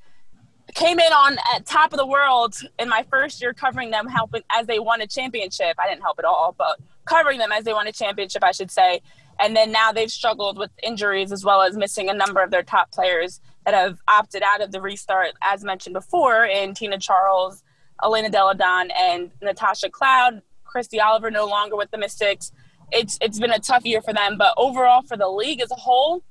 came 0.73 0.99
in 0.99 1.13
on 1.13 1.37
at 1.55 1.65
top 1.65 1.93
of 1.93 1.97
the 1.97 2.05
world 2.05 2.55
in 2.79 2.89
my 2.89 3.05
first 3.09 3.41
year 3.41 3.53
covering 3.53 3.91
them, 3.91 4.07
helping 4.07 4.41
as 4.51 4.67
they 4.67 4.79
won 4.79 5.01
a 5.01 5.07
championship. 5.07 5.75
I 5.79 5.87
didn't 5.87 6.01
help 6.01 6.19
at 6.19 6.25
all, 6.25 6.55
but 6.57 6.79
covering 7.05 7.39
them 7.39 7.51
as 7.51 7.63
they 7.63 7.73
won 7.73 7.87
a 7.87 7.91
championship, 7.91 8.43
I 8.43 8.51
should 8.51 8.71
say. 8.71 9.01
And 9.39 9.55
then 9.55 9.71
now 9.71 9.91
they've 9.91 10.11
struggled 10.11 10.57
with 10.57 10.71
injuries 10.81 11.31
as 11.31 11.45
well 11.45 11.61
as 11.61 11.77
missing 11.77 12.09
a 12.09 12.13
number 12.13 12.41
of 12.41 12.51
their 12.51 12.63
top 12.63 12.91
players 12.91 13.39
that 13.67 13.73
have 13.73 13.99
opted 14.07 14.41
out 14.43 14.61
of 14.61 14.71
the 14.71 14.79
restart, 14.79 15.33
as 15.41 15.61
mentioned 15.61 15.93
before, 15.93 16.45
in 16.45 16.73
Tina 16.73 16.97
Charles, 16.97 17.63
Elena 18.01 18.29
Delle 18.29 18.55
Donne, 18.55 18.91
and 18.97 19.29
Natasha 19.41 19.89
Cloud. 19.89 20.41
Kristi 20.73 20.99
Toliver 20.99 21.31
no 21.33 21.45
longer 21.45 21.75
with 21.75 21.91
the 21.91 21.97
Mystics. 21.97 22.53
It's 22.93 23.17
it's 23.19 23.39
been 23.39 23.51
a 23.51 23.59
tough 23.59 23.83
year 23.83 24.01
for 24.01 24.13
them, 24.13 24.37
but 24.37 24.53
overall 24.55 25.01
for 25.01 25.17
the 25.17 25.27
league 25.27 25.61
as 25.61 25.69
a 25.69 25.75
whole, 25.75 26.23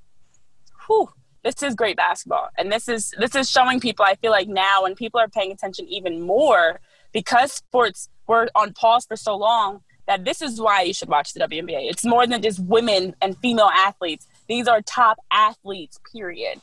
whew, 0.87 1.11
this 1.45 1.63
is 1.63 1.75
great 1.75 1.99
basketball, 1.99 2.49
and 2.57 2.73
this 2.73 2.89
is 2.89 3.13
this 3.19 3.35
is 3.35 3.51
showing 3.51 3.81
people. 3.81 4.07
I 4.07 4.15
feel 4.15 4.31
like 4.31 4.49
now 4.49 4.85
when 4.85 4.95
people 4.95 5.21
are 5.21 5.29
paying 5.29 5.53
attention 5.53 5.87
even 5.89 6.23
more 6.23 6.81
because 7.13 7.53
sports 7.53 8.09
were 8.27 8.49
on 8.55 8.73
pause 8.73 9.05
for 9.05 9.17
so 9.17 9.37
long 9.37 9.83
that 10.07 10.25
this 10.25 10.41
is 10.41 10.59
why 10.59 10.83
you 10.83 10.95
should 10.95 11.11
watch 11.11 11.35
the 11.35 11.41
WNBA. 11.41 11.91
It's 11.91 12.05
more 12.05 12.27
than 12.27 12.41
just 12.41 12.61
women 12.61 13.15
and 13.21 13.37
female 13.39 13.71
athletes. 13.75 14.27
These 14.49 14.69
are 14.69 14.81
top 14.81 15.19
athletes, 15.31 16.01
period 16.15 16.63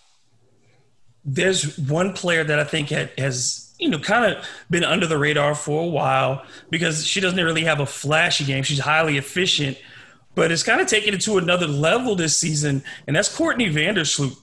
there's 1.26 1.78
one 1.78 2.14
player 2.14 2.44
that 2.44 2.60
I 2.60 2.64
think 2.64 2.90
has 2.90 3.74
you 3.80 3.90
know 3.90 4.00
kind 4.00 4.34
of 4.34 4.46
been 4.70 4.84
under 4.84 5.08
the 5.08 5.18
radar 5.18 5.56
for 5.56 5.84
a 5.84 5.88
while 5.88 6.46
because 6.70 7.06
she 7.06 7.20
doesn't 7.20 7.44
really 7.44 7.64
have 7.64 7.80
a 7.80 7.86
flashy 7.86 8.46
game. 8.46 8.64
She's 8.64 8.80
highly 8.80 9.18
efficient, 9.18 9.78
but 10.36 10.52
it's 10.52 10.64
kind 10.64 10.82
of 10.82 10.88
taken 10.88 11.14
it 11.14 11.22
to 11.22 11.38
another 11.38 11.68
level 11.68 12.16
this 12.16 12.38
season, 12.38 12.84
and 13.08 13.16
that's 13.16 13.34
Courtney 13.34 13.70
Vandersloot. 13.70 14.38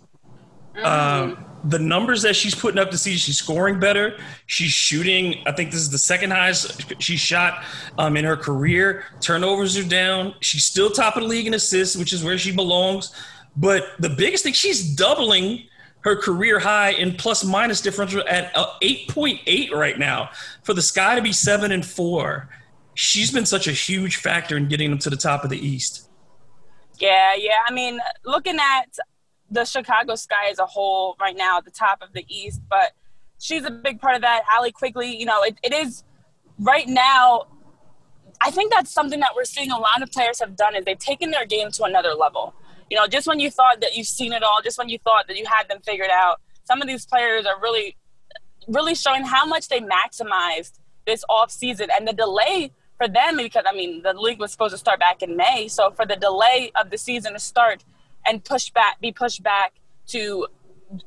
Mm-hmm. 0.77 1.69
The 1.69 1.79
numbers 1.79 2.23
that 2.23 2.37
she's 2.37 2.55
putting 2.55 2.79
up 2.79 2.91
this 2.91 3.03
season, 3.03 3.19
she's 3.19 3.37
scoring 3.37 3.79
better. 3.79 4.19
She's 4.47 4.71
shooting. 4.71 5.43
I 5.45 5.53
think 5.53 5.73
this 5.73 5.81
is 5.81 5.91
the 5.91 5.99
second 5.99 6.31
highest 6.31 7.03
she's 7.03 7.21
shot 7.21 7.63
um, 7.99 8.17
in 8.17 8.25
her 8.25 8.37
career. 8.37 9.05
Turnovers 9.21 9.77
are 9.77 9.85
down. 9.85 10.35
She's 10.41 10.65
still 10.65 10.89
top 10.89 11.17
of 11.17 11.23
the 11.23 11.29
league 11.29 11.47
in 11.47 11.53
assists, 11.53 11.97
which 11.97 12.15
is 12.15 12.25
where 12.25 12.39
she 12.39 12.51
belongs. 12.51 13.13
But 13.57 13.89
the 13.99 14.09
biggest 14.09 14.43
thing, 14.45 14.55
she's 14.55 14.95
doubling 14.95 15.65
her 16.03 16.17
career 16.17 16.59
high 16.59 16.91
in 16.91 17.15
plus 17.15 17.45
minus 17.45 17.81
differential 17.81 18.23
at 18.27 18.57
uh, 18.57 18.73
8.8 18.83 19.73
right 19.73 19.99
now. 19.99 20.31
For 20.63 20.75
the 20.75 20.83
Sky 20.83 21.15
to 21.15 21.23
be 21.23 21.33
seven 21.33 21.73
and 21.73 21.85
four, 21.85 22.49
she's 22.95 23.31
been 23.31 23.47
such 23.47 23.69
a 23.69 23.73
huge 23.73 24.17
factor 24.17 24.57
in 24.57 24.69
getting 24.69 24.91
them 24.91 24.99
to 25.01 25.11
the 25.11 25.17
top 25.17 25.45
of 25.45 25.51
the 25.51 25.59
East. 25.59 26.09
Yeah, 26.99 27.35
yeah. 27.35 27.59
I 27.67 27.73
mean, 27.73 27.99
looking 28.25 28.59
at 28.59 28.99
the 29.51 29.65
Chicago 29.65 30.15
Sky 30.15 30.49
as 30.51 30.59
a 30.59 30.67
whole 30.67 31.17
right 31.21 31.37
now 31.37 31.59
at 31.59 31.65
the 31.65 31.71
top 31.71 32.03
of 32.03 32.13
the 32.13 32.25
East, 32.29 32.61
but 32.69 32.93
she's 33.39 33.65
a 33.65 33.71
big 33.71 34.01
part 34.01 34.17
of 34.17 34.23
that. 34.23 34.43
Allie 34.53 34.73
Quigley, 34.73 35.17
you 35.17 35.27
know, 35.27 35.43
it, 35.43 35.59
it 35.63 35.73
is 35.73 36.05
right 36.59 36.87
now. 36.87 37.47
I 38.43 38.51
think 38.51 38.73
that's 38.73 38.91
something 38.91 39.21
that 39.21 39.31
we're 39.37 39.45
seeing 39.45 39.71
a 39.71 39.79
lot 39.79 40.03
of 40.03 40.11
players 40.13 40.41
have 40.41 40.57
done 40.57 40.75
is 40.75 40.85
they've 40.85 40.99
taken 40.99 41.31
their 41.31 41.45
game 41.45 41.71
to 41.73 41.85
another 41.85 42.15
level. 42.15 42.55
You 42.91 42.97
know, 42.97 43.07
just 43.07 43.27
when 43.27 43.41
you 43.41 43.51
thought 43.51 43.81
that 43.81 43.97
you've 43.97 44.07
seen 44.07 44.33
it 44.33 44.43
all, 44.43 44.59
just 44.63 44.77
when 44.77 44.89
you 44.89 44.99
thought 44.99 45.27
that 45.29 45.37
you 45.37 45.47
had 45.47 45.69
them 45.69 45.79
figured 45.85 46.11
out, 46.13 46.41
some 46.65 46.83
of 46.83 46.89
these 46.89 47.07
players 47.07 47.47
are 47.47 47.61
really, 47.61 47.97
really 48.69 48.95
showing 48.95 49.25
how 49.25 49.47
much 49.47 49.69
they 49.69 49.81
maximized 49.81 50.79
this 51.07 51.25
off 51.29 51.51
season 51.51 51.89
and 51.97 52.07
the 52.07 52.13
delay 52.13 52.73
for 52.99 53.09
them 53.09 53.39
because 53.39 53.65
I 53.67 53.75
mean 53.75 54.03
the 54.03 54.13
league 54.13 54.39
was 54.39 54.53
supposed 54.53 54.73
to 54.73 54.79
start 54.79 55.01
back 55.01 55.23
in 55.23 55.37
May, 55.37 55.69
so 55.69 55.91
for 55.91 56.05
the 56.05 56.17
delay 56.17 56.71
of 56.79 56.91
the 56.91 56.99
season 56.99 57.33
to 57.33 57.39
start 57.39 57.85
and 58.27 58.45
push 58.45 58.71
back, 58.71 59.01
be 59.01 59.11
pushed 59.11 59.43
back 59.43 59.73
to, 60.09 60.47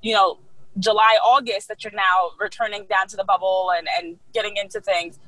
you 0.02 0.13
know, 0.13 0.39
July, 0.80 1.17
August 1.24 1.67
that 1.67 1.84
you're 1.84 1.93
now 1.93 2.32
returning 2.39 2.86
down 2.89 3.08
to 3.10 3.15
the 3.15 3.24
bubble 3.24 3.72
and, 3.78 3.88
and 4.00 4.17
getting 4.34 4.58
into 4.58 4.82
things. 4.82 5.19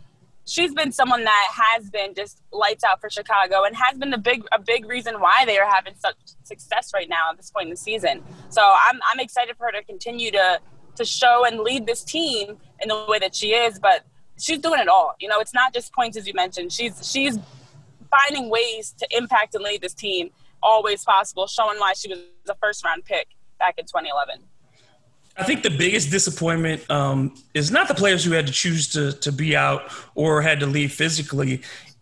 She's 0.47 0.73
been 0.73 0.91
someone 0.91 1.23
that 1.23 1.47
has 1.51 1.89
been 1.89 2.13
just 2.13 2.41
lights 2.51 2.83
out 2.83 3.01
for 3.01 3.09
Chicago 3.09 3.63
and 3.63 3.75
has 3.75 3.97
been 3.97 4.11
the 4.11 4.17
big 4.17 4.43
a 4.51 4.59
big 4.59 4.87
reason 4.87 5.19
why 5.19 5.43
they 5.45 5.57
are 5.57 5.69
having 5.69 5.95
such 5.97 6.15
success 6.43 6.91
right 6.93 7.09
now 7.09 7.31
at 7.31 7.37
this 7.37 7.49
point 7.49 7.65
in 7.65 7.69
the 7.71 7.77
season. 7.77 8.23
So 8.49 8.61
I'm 8.61 8.99
I'm 9.11 9.19
excited 9.19 9.57
for 9.57 9.65
her 9.65 9.71
to 9.71 9.83
continue 9.83 10.31
to 10.31 10.59
to 10.97 11.05
show 11.05 11.45
and 11.45 11.59
lead 11.59 11.85
this 11.87 12.03
team 12.03 12.57
in 12.81 12.89
the 12.89 13.05
way 13.09 13.19
that 13.19 13.35
she 13.35 13.53
is, 13.53 13.79
but 13.79 14.05
she's 14.39 14.59
doing 14.59 14.79
it 14.79 14.87
all. 14.87 15.15
You 15.19 15.27
know, 15.27 15.39
it's 15.39 15.53
not 15.53 15.73
just 15.73 15.91
points 15.93 16.15
as 16.15 16.27
you 16.27 16.33
mentioned. 16.33 16.71
She's 16.71 17.09
she's 17.09 17.39
finding 18.09 18.49
ways 18.49 18.93
to 18.99 19.07
impact 19.11 19.55
and 19.55 19.63
lead 19.63 19.81
this 19.81 19.93
team 19.93 20.29
always 20.61 21.03
possible, 21.03 21.47
showing 21.47 21.79
why 21.79 21.93
she 21.93 22.09
was 22.09 22.19
a 22.47 22.55
first 22.55 22.85
round 22.85 23.03
pick 23.05 23.29
back 23.59 23.75
in 23.77 23.85
2011. 23.85 24.43
I 25.37 25.43
think 25.43 25.63
the 25.63 25.69
biggest 25.69 26.11
disappointment 26.11 26.89
um, 26.89 27.35
is 27.53 27.69
not 27.69 27.87
the 27.87 27.93
players 27.93 28.23
who 28.23 28.31
had 28.31 28.47
to 28.47 28.53
choose 28.53 28.87
to 28.89 29.11
to 29.13 29.31
be 29.31 29.55
out 29.55 29.91
or 30.15 30.41
had 30.41 30.59
to 30.61 30.65
leave 30.65 30.93
physically. 30.93 31.61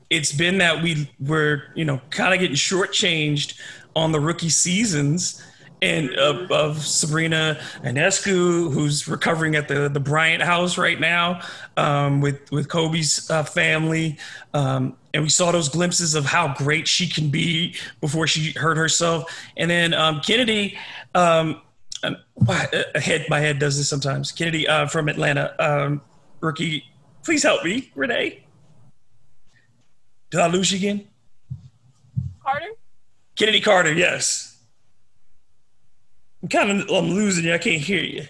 It's 0.10 0.32
been 0.32 0.60
that 0.60 0.84
we 0.84 1.10
were, 1.20 1.64
you 1.76 1.86
know, 1.86 2.00
kind 2.12 2.34
of 2.34 2.40
getting 2.40 2.56
shortchanged 2.56 3.60
on 3.96 4.12
the 4.12 4.20
rookie 4.20 4.50
seasons 4.50 5.42
and 5.82 6.12
of, 6.12 6.50
of 6.50 6.86
Sabrina 6.86 7.60
Ionescu, 7.84 8.72
who's 8.72 9.08
recovering 9.08 9.56
at 9.56 9.68
the 9.68 9.90
the 9.90 10.00
Bryant 10.00 10.42
House 10.42 10.78
right 10.78 11.00
now 11.00 11.42
um, 11.76 12.22
with 12.22 12.52
with 12.52 12.70
Kobe's 12.70 13.30
uh, 13.30 13.44
family. 13.44 14.18
Um, 14.54 14.96
and 15.14 15.24
we 15.24 15.30
saw 15.30 15.52
those 15.52 15.70
glimpses 15.70 16.16
of 16.16 16.26
how 16.26 16.54
great 16.56 16.88
she 16.88 17.08
can 17.08 17.30
be 17.30 17.76
before 18.02 18.26
she 18.26 18.52
hurt 18.54 18.78
herself. 18.78 19.32
And 19.58 19.70
then 19.70 19.94
um, 19.94 20.22
Kennedy, 20.22 20.78
um, 21.14 21.62
head 22.96 23.26
my 23.30 23.40
head 23.40 23.60
does 23.60 23.78
this 23.78 23.90
sometimes. 23.90 24.32
Kennedy 24.32 24.68
uh, 24.68 24.88
from 24.88 25.10
Atlanta, 25.10 25.56
um, 25.60 26.02
rookie. 26.40 26.84
Please 27.24 27.44
help 27.44 27.64
me, 27.64 27.92
Renee. 27.96 28.44
Did 30.30 30.40
I 30.40 30.48
lose 30.48 30.72
you 30.72 30.78
again? 30.78 31.08
Carter. 32.44 32.68
Kennedy 33.36 33.62
Carter, 33.62 33.94
yes. 33.94 34.58
I'm 36.42 36.50
kind 36.50 36.82
of 36.82 36.90
I'm 36.90 37.12
losing 37.12 37.46
you. 37.46 37.54
I 37.54 37.58
can't 37.58 37.82
hear 37.82 38.02
you. 38.04 38.28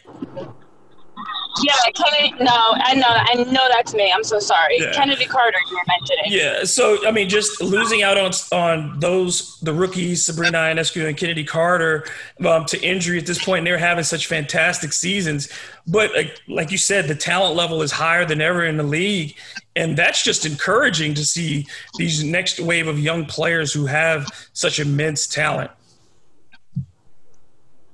Yeah, 1.61 1.73
Kennedy. 1.93 2.43
No, 2.43 2.51
I 2.51 2.95
know. 2.95 3.07
I 3.07 3.35
know 3.51 3.67
that's 3.69 3.93
me. 3.93 4.11
I'm 4.11 4.23
so 4.23 4.39
sorry. 4.39 4.79
Yeah. 4.79 4.91
Kennedy 4.93 5.25
Carter, 5.25 5.57
you 5.69 5.77
were 5.77 5.83
mentioning. 5.87 6.25
Yeah. 6.27 6.63
So 6.63 7.05
I 7.05 7.11
mean, 7.11 7.29
just 7.29 7.61
losing 7.61 8.01
out 8.01 8.17
on 8.17 8.31
on 8.51 8.99
those 8.99 9.59
the 9.59 9.73
rookies, 9.73 10.25
Sabrina 10.25 10.57
Ionescu 10.57 11.07
and 11.07 11.15
Kennedy 11.15 11.43
Carter, 11.43 12.05
um, 12.45 12.65
to 12.65 12.81
injury 12.81 13.19
at 13.19 13.25
this 13.25 13.43
point. 13.43 13.65
They're 13.65 13.77
having 13.77 14.03
such 14.03 14.27
fantastic 14.27 14.93
seasons, 14.93 15.49
but 15.85 16.11
like, 16.15 16.39
like 16.47 16.71
you 16.71 16.77
said, 16.77 17.07
the 17.07 17.15
talent 17.15 17.55
level 17.55 17.81
is 17.81 17.91
higher 17.91 18.25
than 18.25 18.41
ever 18.41 18.65
in 18.65 18.77
the 18.77 18.83
league, 18.83 19.35
and 19.75 19.95
that's 19.95 20.23
just 20.23 20.45
encouraging 20.45 21.13
to 21.15 21.25
see 21.25 21.67
these 21.97 22.23
next 22.23 22.59
wave 22.59 22.87
of 22.87 22.99
young 22.99 23.25
players 23.25 23.71
who 23.73 23.85
have 23.85 24.27
such 24.53 24.79
immense 24.79 25.27
talent. 25.27 25.69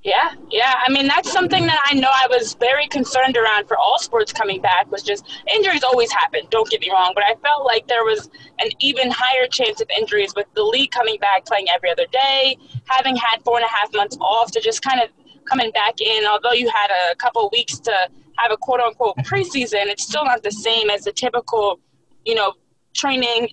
Yeah, 0.03 0.31
yeah. 0.49 0.75
I 0.87 0.89
mean, 0.91 1.07
that's 1.07 1.29
something 1.29 1.65
that 1.65 1.81
I 1.83 1.93
know 1.93 2.07
I 2.09 2.27
was 2.29 2.53
very 2.53 2.87
concerned 2.87 3.35
around 3.35 3.67
for 3.67 3.77
all 3.77 3.99
sports 3.99 4.31
coming 4.31 4.61
back 4.61 4.89
was 4.89 5.03
just 5.03 5.25
injuries 5.53 5.83
always 5.83 6.09
happen. 6.09 6.41
Don't 6.49 6.69
get 6.69 6.79
me 6.79 6.89
wrong, 6.89 7.11
but 7.13 7.25
I 7.25 7.35
felt 7.43 7.65
like 7.65 7.85
there 7.87 8.05
was 8.05 8.29
an 8.59 8.69
even 8.79 9.11
higher 9.11 9.45
chance 9.47 9.81
of 9.81 9.89
injuries 9.97 10.33
with 10.37 10.45
the 10.55 10.63
league 10.63 10.91
coming 10.91 11.17
back, 11.19 11.45
playing 11.45 11.65
every 11.73 11.91
other 11.91 12.05
day, 12.13 12.57
having 12.85 13.17
had 13.17 13.43
four 13.43 13.57
and 13.57 13.65
a 13.65 13.69
half 13.69 13.93
months 13.93 14.17
off 14.21 14.51
to 14.51 14.61
just 14.61 14.81
kind 14.81 15.01
of 15.01 15.09
coming 15.43 15.69
back 15.71 15.99
in. 15.99 16.25
Although 16.25 16.53
you 16.53 16.69
had 16.69 16.91
a 17.11 17.15
couple 17.15 17.49
weeks 17.51 17.77
to 17.79 17.91
have 18.37 18.53
a 18.53 18.57
quote 18.57 18.79
unquote 18.79 19.17
preseason, 19.17 19.87
it's 19.87 20.03
still 20.03 20.23
not 20.23 20.43
the 20.43 20.51
same 20.51 20.89
as 20.89 21.03
the 21.03 21.11
typical, 21.11 21.81
you 22.23 22.35
know, 22.35 22.53
training 22.93 23.49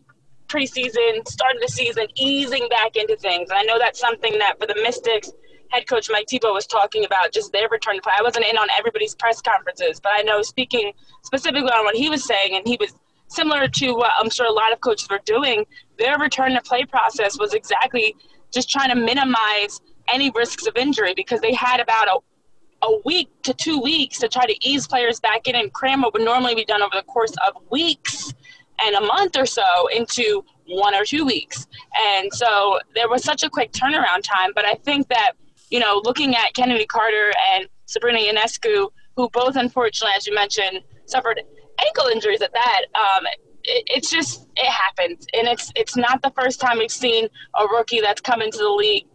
preseason, 0.47 1.27
start 1.27 1.57
of 1.57 1.61
the 1.61 1.69
season, 1.69 2.07
easing 2.15 2.69
back 2.69 2.95
into 2.95 3.17
things. 3.17 3.51
And 3.51 3.59
I 3.59 3.63
know 3.63 3.81
that's 3.81 3.99
something 3.99 4.39
that 4.39 4.61
for 4.61 4.69
the 4.69 4.77
Mystics– 4.81 5.33
head 5.71 5.89
coach 5.89 6.09
Mike 6.11 6.27
Thibault 6.29 6.53
was 6.53 6.67
talking 6.67 7.05
about 7.05 7.33
just 7.33 7.53
their 7.53 7.69
return 7.69 7.97
to 7.97 8.03
play. 8.03 8.13
I 8.19 8.23
wasn't 8.23 8.47
in 8.47 8.57
on 8.57 8.69
everybody's 8.79 9.15
press 9.15 9.41
conferences, 9.41 10.01
but 10.01 10.13
I 10.15 10.23
know 10.23 10.43
speaking 10.43 10.93
specifically 11.23 11.71
on 11.71 11.85
what 11.85 11.97
he 11.97 12.09
was 12.09 12.25
saying, 12.25 12.57
and 12.57 12.67
he 12.67 12.77
was 12.81 12.95
similar 13.29 13.69
to 13.69 13.93
what 13.93 14.13
I'm 14.19 14.31
sure 14.31 14.47
a 14.47 14.53
lot 14.53 14.73
of 14.73 14.81
coaches 14.81 15.09
were 15.11 15.21
doing. 15.25 15.67
Their 15.99 16.19
return 16.19 16.53
to 16.53 16.63
play 16.63 16.85
process 16.85 17.39
was 17.39 17.55
exactly 17.55 18.15
just 18.53 18.71
trying 18.71 18.91
to 18.91 18.97
minimize 18.97 19.81
any 20.13 20.31
risks 20.31 20.67
of 20.67 20.77
injury 20.77 21.15
because 21.15 21.41
they 21.41 21.53
had 21.53 21.81
about 21.81 22.09
a 22.09 22.19
a 22.83 23.01
week 23.05 23.29
to 23.43 23.55
two 23.55 23.81
weeks 23.81 24.19
to 24.19 24.29
try 24.29 24.45
to 24.45 24.55
ease 24.67 24.87
players 24.87 25.21
back 25.21 25.49
in 25.49 25.57
and 25.57 25.73
cram 25.73 26.03
what 26.03 26.13
would 26.13 26.23
normally 26.23 26.55
be 26.55 26.65
done 26.65 26.83
over 26.83 26.95
the 26.95 27.03
course 27.03 27.33
of 27.47 27.55
weeks 27.71 28.33
and 28.85 28.95
a 28.95 29.01
month 29.01 29.37
or 29.37 29.47
so 29.47 29.65
into 29.95 30.45
one 30.69 30.95
or 30.95 31.05
two 31.05 31.25
weeks. 31.25 31.67
And 32.15 32.33
so 32.33 32.79
there 32.95 33.09
was 33.09 33.25
such 33.25 33.43
a 33.43 33.51
quick 33.51 33.73
turnaround 33.73 34.23
time. 34.23 34.53
But 34.55 34.65
I 34.65 34.75
think 34.75 35.09
that 35.09 35.33
you 35.71 35.81
know, 35.81 36.01
looking 36.05 36.35
at 36.35 36.55
Kennedy 36.55 36.87
Carter 36.87 37.33
and 37.53 37.69
Sabrina 37.87 38.19
Ionescu, 38.19 38.89
who 39.17 39.29
both, 39.31 39.57
unfortunately, 39.57 40.15
as 40.17 40.27
you 40.27 40.35
mentioned, 40.35 40.81
suffered 41.07 41.43
ankle 41.85 42.07
injuries 42.07 42.43
at 42.43 42.53
that. 42.53 42.83
Um, 42.95 43.27
it, 43.65 43.85
it's 43.87 44.11
just 44.11 44.47
it 44.57 44.71
happens, 44.71 45.27
and 45.35 45.49
it's 45.49 45.73
it's 45.75 45.97
not 45.97 46.23
the 46.23 46.31
first 46.31 46.61
time 46.61 46.79
we've 46.79 46.91
seen 46.91 47.29
a 47.59 47.67
rookie 47.67 48.01
that's 48.01 48.21
come 48.21 48.43
into 48.43 48.59
the 48.59 48.71
league 48.71 49.07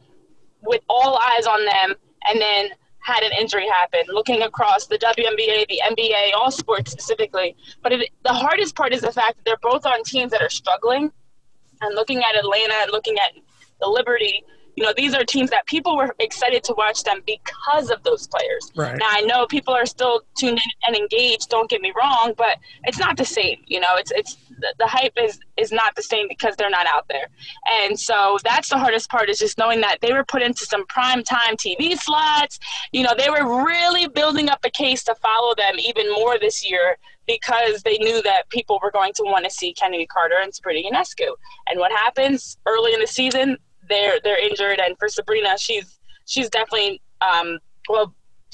with 0.61 0.81
all 0.89 1.17
eyes 1.17 1.47
on 1.47 1.65
them, 1.65 1.95
and 2.27 2.41
then 2.41 2.69
had 2.99 3.23
an 3.23 3.31
injury 3.39 3.67
happen. 3.67 4.01
Looking 4.09 4.41
across 4.41 4.87
the 4.87 4.97
WNBA, 4.97 5.67
the 5.67 5.81
NBA, 5.89 6.33
all 6.35 6.51
sports 6.51 6.91
specifically, 6.91 7.55
but 7.81 7.93
it, 7.93 8.09
the 8.23 8.33
hardest 8.33 8.75
part 8.75 8.93
is 8.93 9.01
the 9.01 9.11
fact 9.11 9.37
that 9.37 9.45
they're 9.45 9.55
both 9.61 9.85
on 9.85 10.03
teams 10.03 10.31
that 10.31 10.41
are 10.41 10.49
struggling. 10.49 11.11
And 11.83 11.95
looking 11.95 12.19
at 12.19 12.35
Atlanta, 12.35 12.75
and 12.83 12.91
looking 12.91 13.15
at 13.17 13.31
the 13.79 13.87
Liberty, 13.87 14.43
you 14.81 14.87
know, 14.87 14.93
these 14.97 15.13
are 15.13 15.23
teams 15.23 15.51
that 15.51 15.67
people 15.67 15.95
were 15.95 16.15
excited 16.17 16.63
to 16.63 16.73
watch 16.75 17.03
them 17.03 17.21
because 17.27 17.91
of 17.91 18.01
those 18.01 18.27
players. 18.27 18.71
Right. 18.75 18.97
Now 18.97 19.09
I 19.09 19.21
know 19.21 19.45
people 19.45 19.75
are 19.75 19.85
still 19.85 20.23
tuned 20.35 20.57
in 20.57 20.71
and 20.87 20.95
engaged. 20.95 21.49
Don't 21.49 21.69
get 21.69 21.81
me 21.81 21.93
wrong, 21.95 22.33
but 22.35 22.57
it's 22.85 22.97
not 22.97 23.15
the 23.15 23.23
same. 23.23 23.57
You 23.67 23.79
know, 23.79 23.95
it's 23.95 24.11
it's 24.11 24.37
the 24.79 24.87
hype 24.87 25.13
is 25.17 25.39
is 25.55 25.71
not 25.71 25.95
the 25.95 26.01
same 26.01 26.27
because 26.27 26.55
they're 26.55 26.71
not 26.71 26.87
out 26.87 27.07
there. 27.09 27.27
And 27.83 27.99
so 27.99 28.39
that's 28.43 28.69
the 28.69 28.77
hardest 28.79 29.11
part 29.11 29.29
is 29.29 29.37
just 29.37 29.59
knowing 29.59 29.81
that 29.81 29.99
they 30.01 30.13
were 30.13 30.25
put 30.25 30.41
into 30.41 30.65
some 30.65 30.83
prime 30.87 31.23
time 31.23 31.57
TV 31.57 31.95
slots. 31.95 32.57
You 32.91 33.03
know, 33.03 33.13
they 33.15 33.29
were 33.29 33.63
really 33.63 34.07
building 34.07 34.49
up 34.49 34.61
a 34.63 34.71
case 34.71 35.03
to 35.03 35.13
follow 35.13 35.53
them 35.53 35.75
even 35.77 36.11
more 36.11 36.39
this 36.39 36.67
year 36.67 36.97
because 37.27 37.83
they 37.83 37.99
knew 37.99 38.23
that 38.23 38.49
people 38.49 38.79
were 38.81 38.89
going 38.89 39.13
to 39.13 39.23
want 39.25 39.45
to 39.45 39.51
see 39.51 39.73
Kennedy 39.73 40.07
Carter 40.07 40.37
and 40.41 40.51
Sabrina 40.51 40.89
Ionescu. 40.89 41.27
And 41.69 41.79
what 41.79 41.91
happens 41.91 42.57
early 42.65 42.95
in 42.95 42.99
the 42.99 43.05
season? 43.05 43.57
They're 43.91 44.19
they're 44.23 44.39
injured, 44.39 44.79
and 44.79 44.97
for 44.97 45.07
Sabrina, 45.07 45.57
she's 45.57 45.99
she's 46.25 46.49
definitely 46.49 47.01
um, 47.21 47.59
well. 47.89 48.13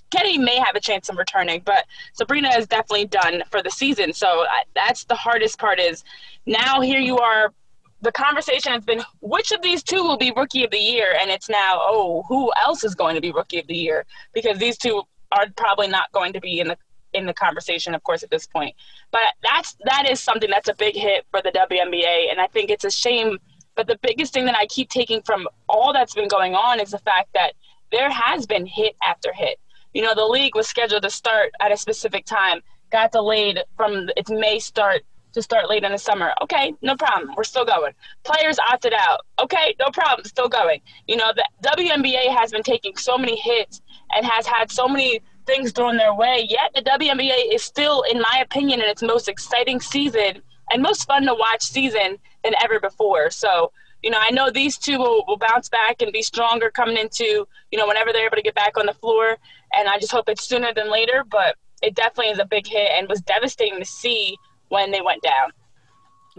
Kenny 0.10 0.38
may 0.38 0.56
have 0.56 0.78
a 0.78 0.80
chance 0.80 1.10
of 1.10 1.18
returning, 1.18 1.62
but 1.66 1.86
Sabrina 2.14 2.48
is 2.58 2.66
definitely 2.66 3.08
done 3.08 3.44
for 3.52 3.62
the 3.62 3.70
season. 3.70 4.14
So 4.14 4.28
I, 4.28 4.64
that's 4.74 5.04
the 5.04 5.16
hardest 5.16 5.60
part. 5.60 5.82
Is 5.82 6.06
now 6.46 6.80
here 6.80 7.00
you 7.00 7.18
are. 7.18 7.54
The 8.02 8.12
conversation 8.14 8.72
has 8.72 8.86
been 8.86 9.02
which 9.22 9.52
of 9.52 9.62
these 9.62 9.84
two 9.84 10.04
will 10.04 10.18
be 10.18 10.32
rookie 10.32 10.64
of 10.64 10.72
the 10.72 10.78
year, 10.78 11.18
and 11.20 11.30
it's 11.30 11.50
now 11.50 11.80
oh 11.82 12.24
who 12.30 12.52
else 12.64 12.86
is 12.86 12.96
going 12.96 13.16
to 13.16 13.22
be 13.22 13.34
rookie 13.34 13.60
of 13.60 13.68
the 13.68 13.76
year 13.76 14.06
because 14.34 14.58
these 14.58 14.78
two 14.78 15.04
are 15.34 15.48
probably 15.58 15.90
not 15.90 16.10
going 16.14 16.32
to 16.34 16.40
be 16.40 16.62
in 16.62 16.70
the 16.70 16.78
in 17.14 17.26
the 17.26 17.34
conversation, 17.34 17.94
of 17.96 18.04
course, 18.04 18.24
at 18.24 18.30
this 18.30 18.48
point. 18.48 18.76
But 19.12 19.34
that's 19.44 19.76
that 19.86 20.10
is 20.10 20.20
something 20.20 20.50
that's 20.50 20.70
a 20.70 20.76
big 20.76 20.96
hit 20.96 21.26
for 21.32 21.42
the 21.42 21.52
WNBA, 21.52 22.32
and 22.32 22.40
I 22.40 22.48
think 22.48 22.70
it's 22.70 22.86
a 22.86 22.92
shame 22.92 23.38
but 23.78 23.88
the 23.88 24.00
biggest 24.02 24.34
thing 24.34 24.46
that 24.46 24.58
I 24.58 24.66
keep 24.66 24.90
taking 24.90 25.22
from 25.22 25.48
all 25.70 25.94
that's 25.94 26.16
been 26.16 26.28
going 26.28 26.56
on 26.56 26.82
is 26.82 26.92
the 26.92 26.98
fact 26.98 27.30
that 27.34 27.54
there 27.92 28.12
has 28.12 28.46
been 28.46 28.66
hit 28.66 28.96
after 29.04 29.32
hit. 29.32 29.60
You 29.94 30.02
know, 30.02 30.14
the 30.14 30.26
league 30.26 30.56
was 30.56 30.68
scheduled 30.68 31.04
to 31.04 31.10
start 31.10 31.52
at 31.62 31.72
a 31.72 31.78
specific 31.78 32.26
time, 32.26 32.62
got 32.92 33.12
delayed 33.12 33.64
from 33.78 34.10
its 34.18 34.30
May 34.30 34.60
start 34.60 35.04
to 35.34 35.42
start 35.42 35.70
late 35.70 35.84
in 35.84 35.92
the 35.92 35.98
summer. 35.98 36.34
Okay, 36.42 36.74
no 36.82 36.96
problem. 36.96 37.34
We're 37.38 37.44
still 37.44 37.66
going. 37.66 37.94
Players 38.24 38.58
opted 38.60 38.94
out. 38.94 39.22
Okay, 39.40 39.76
no 39.80 39.92
problem. 39.92 40.26
Still 40.26 40.50
going. 40.50 40.82
You 41.08 41.18
know, 41.18 41.32
the 41.36 41.46
WNBA 41.64 42.36
has 42.36 42.52
been 42.52 42.64
taking 42.64 42.98
so 42.98 43.18
many 43.18 43.40
hits 43.40 43.82
and 44.16 44.26
has 44.26 44.48
had 44.48 44.72
so 44.72 44.88
many 44.88 45.22
things 45.46 45.72
thrown 45.72 45.96
their 45.96 46.14
way, 46.14 46.48
yet 46.50 46.72
the 46.76 46.82
WNBA 46.82 47.54
is 47.54 47.64
still, 47.64 48.04
in 48.12 48.20
my 48.20 48.42
opinion, 48.42 48.82
in 48.82 48.90
its 48.90 49.02
most 49.02 49.30
exciting 49.30 49.80
season 49.80 50.42
and 50.72 50.82
most 50.82 51.06
fun 51.08 51.24
to 51.24 51.34
watch 51.34 51.62
season 51.62 52.18
than 52.48 52.56
ever 52.64 52.80
before. 52.80 53.30
So, 53.30 53.72
you 54.02 54.10
know, 54.10 54.20
I 54.20 54.32
know 54.32 54.50
these 54.50 54.78
two 54.78 54.98
will, 54.98 55.24
will 55.28 55.38
bounce 55.38 55.70
back 55.70 56.02
and 56.02 56.12
be 56.12 56.22
stronger 56.22 56.72
coming 56.72 56.98
into, 56.98 57.46
you 57.72 57.78
know, 57.78 57.88
whenever 57.88 58.14
they're 58.14 58.26
able 58.26 58.38
to 58.38 58.42
get 58.42 58.56
back 58.56 58.78
on 58.78 58.86
the 58.86 58.94
floor. 58.94 59.38
And 59.76 59.90
I 59.90 60.00
just 60.00 60.12
hope 60.12 60.30
it's 60.30 60.48
sooner 60.48 60.74
than 60.74 60.90
later. 60.90 61.24
But 61.30 61.56
it 61.82 61.96
definitely 61.96 62.32
is 62.32 62.40
a 62.40 62.46
big 62.46 62.66
hit 62.66 62.90
and 62.94 63.10
was 63.10 63.22
devastating 63.22 63.80
to 63.80 63.86
see 63.86 64.38
when 64.70 64.92
they 64.92 65.02
went 65.02 65.22
down. 65.22 65.52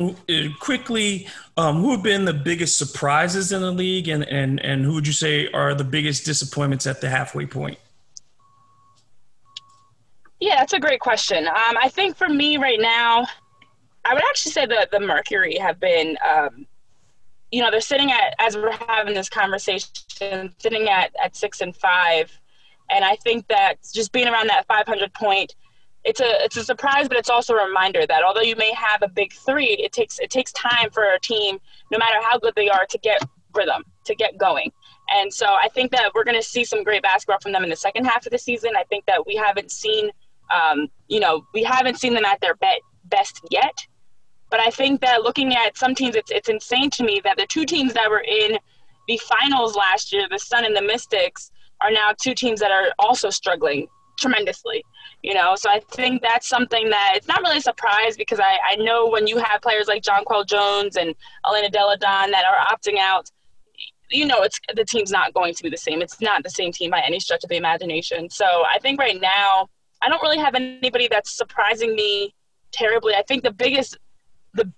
Uh, 0.00 0.48
quickly, 0.60 1.26
um, 1.56 1.80
who 1.80 1.90
have 1.90 2.04
been 2.04 2.24
the 2.24 2.32
biggest 2.32 2.78
surprises 2.78 3.50
in 3.50 3.60
the 3.60 3.72
league, 3.72 4.06
and, 4.06 4.22
and, 4.28 4.64
and 4.64 4.84
who 4.84 4.94
would 4.94 5.06
you 5.06 5.12
say 5.12 5.48
are 5.48 5.74
the 5.74 5.82
biggest 5.82 6.24
disappointments 6.24 6.86
at 6.86 7.00
the 7.00 7.08
halfway 7.08 7.46
point? 7.46 7.78
Yeah, 10.40 10.54
that's 10.56 10.72
a 10.72 10.78
great 10.78 11.00
question. 11.00 11.48
Um, 11.48 11.76
I 11.82 11.88
think 11.88 12.16
for 12.16 12.28
me 12.28 12.58
right 12.58 12.80
now, 12.80 13.26
I 14.08 14.14
would 14.14 14.22
actually 14.30 14.52
say 14.52 14.66
that 14.66 14.90
the 14.90 15.00
Mercury 15.00 15.58
have 15.58 15.78
been, 15.78 16.16
um, 16.28 16.66
you 17.50 17.62
know, 17.62 17.70
they're 17.70 17.80
sitting 17.80 18.10
at 18.10 18.34
as 18.38 18.56
we're 18.56 18.72
having 18.72 19.14
this 19.14 19.28
conversation, 19.28 20.54
sitting 20.58 20.88
at 20.88 21.14
at 21.22 21.36
six 21.36 21.60
and 21.60 21.76
five, 21.76 22.30
and 22.90 23.04
I 23.04 23.16
think 23.16 23.48
that 23.48 23.76
just 23.92 24.12
being 24.12 24.26
around 24.26 24.48
that 24.48 24.66
500 24.66 25.12
point, 25.12 25.54
it's 26.04 26.20
a 26.20 26.44
it's 26.44 26.56
a 26.56 26.64
surprise, 26.64 27.08
but 27.08 27.18
it's 27.18 27.28
also 27.28 27.54
a 27.54 27.66
reminder 27.66 28.06
that 28.06 28.22
although 28.22 28.40
you 28.40 28.56
may 28.56 28.72
have 28.72 29.02
a 29.02 29.08
big 29.08 29.32
three, 29.32 29.72
it 29.72 29.92
takes 29.92 30.18
it 30.18 30.30
takes 30.30 30.52
time 30.52 30.90
for 30.90 31.02
a 31.02 31.20
team, 31.20 31.58
no 31.90 31.98
matter 31.98 32.18
how 32.22 32.38
good 32.38 32.54
they 32.56 32.68
are, 32.68 32.86
to 32.86 32.98
get 32.98 33.22
rhythm, 33.54 33.82
to 34.04 34.14
get 34.14 34.38
going. 34.38 34.70
And 35.14 35.32
so 35.32 35.46
I 35.46 35.68
think 35.68 35.90
that 35.92 36.12
we're 36.14 36.24
going 36.24 36.36
to 36.36 36.46
see 36.46 36.64
some 36.64 36.84
great 36.84 37.02
basketball 37.02 37.38
from 37.40 37.52
them 37.52 37.64
in 37.64 37.70
the 37.70 37.76
second 37.76 38.04
half 38.04 38.26
of 38.26 38.32
the 38.32 38.38
season. 38.38 38.72
I 38.76 38.84
think 38.84 39.06
that 39.06 39.26
we 39.26 39.36
haven't 39.36 39.70
seen 39.70 40.10
um, 40.54 40.88
you 41.08 41.20
know, 41.20 41.46
we 41.54 41.62
haven't 41.62 41.98
seen 41.98 42.14
them 42.14 42.24
at 42.24 42.40
their 42.40 42.54
be- 42.56 42.80
best 43.04 43.40
yet. 43.50 43.86
But 44.50 44.60
I 44.60 44.70
think 44.70 45.00
that 45.02 45.22
looking 45.22 45.54
at 45.54 45.76
some 45.76 45.94
teams, 45.94 46.16
it's, 46.16 46.30
it's 46.30 46.48
insane 46.48 46.90
to 46.90 47.04
me 47.04 47.20
that 47.24 47.36
the 47.36 47.46
two 47.46 47.64
teams 47.64 47.92
that 47.94 48.08
were 48.08 48.24
in 48.26 48.58
the 49.06 49.20
finals 49.28 49.76
last 49.76 50.12
year, 50.12 50.26
the 50.30 50.38
Sun 50.38 50.64
and 50.64 50.76
the 50.76 50.82
Mystics, 50.82 51.50
are 51.80 51.90
now 51.90 52.12
two 52.20 52.34
teams 52.34 52.60
that 52.60 52.70
are 52.70 52.92
also 52.98 53.30
struggling 53.30 53.86
tremendously. 54.18 54.84
You 55.22 55.34
know, 55.34 55.54
so 55.56 55.68
I 55.68 55.80
think 55.92 56.22
that's 56.22 56.48
something 56.48 56.88
that 56.90 57.12
it's 57.16 57.26
not 57.26 57.40
really 57.40 57.58
a 57.58 57.62
surprise 57.62 58.16
because 58.16 58.40
I, 58.40 58.58
I 58.70 58.76
know 58.76 59.08
when 59.08 59.26
you 59.26 59.38
have 59.38 59.60
players 59.60 59.88
like 59.88 60.02
Jonquel 60.02 60.46
Jones 60.46 60.96
and 60.96 61.14
Elena 61.46 61.70
Delle 61.70 61.96
Donne 61.96 62.30
that 62.30 62.44
are 62.44 62.74
opting 62.74 62.98
out, 62.98 63.28
you 64.10 64.26
know, 64.26 64.42
it's 64.42 64.60
the 64.74 64.84
team's 64.84 65.10
not 65.10 65.34
going 65.34 65.54
to 65.54 65.62
be 65.62 65.70
the 65.70 65.76
same. 65.76 66.00
It's 66.02 66.20
not 66.20 66.42
the 66.42 66.50
same 66.50 66.72
team 66.72 66.90
by 66.90 67.00
any 67.00 67.20
stretch 67.20 67.44
of 67.44 67.50
the 67.50 67.56
imagination. 67.56 68.30
So 68.30 68.44
I 68.44 68.78
think 68.80 69.00
right 69.00 69.20
now 69.20 69.68
I 70.02 70.08
don't 70.08 70.22
really 70.22 70.38
have 70.38 70.54
anybody 70.54 71.08
that's 71.10 71.36
surprising 71.36 71.94
me 71.94 72.34
terribly. 72.72 73.14
I 73.14 73.22
think 73.22 73.42
the 73.42 73.52
biggest, 73.52 73.98
the 74.54 74.72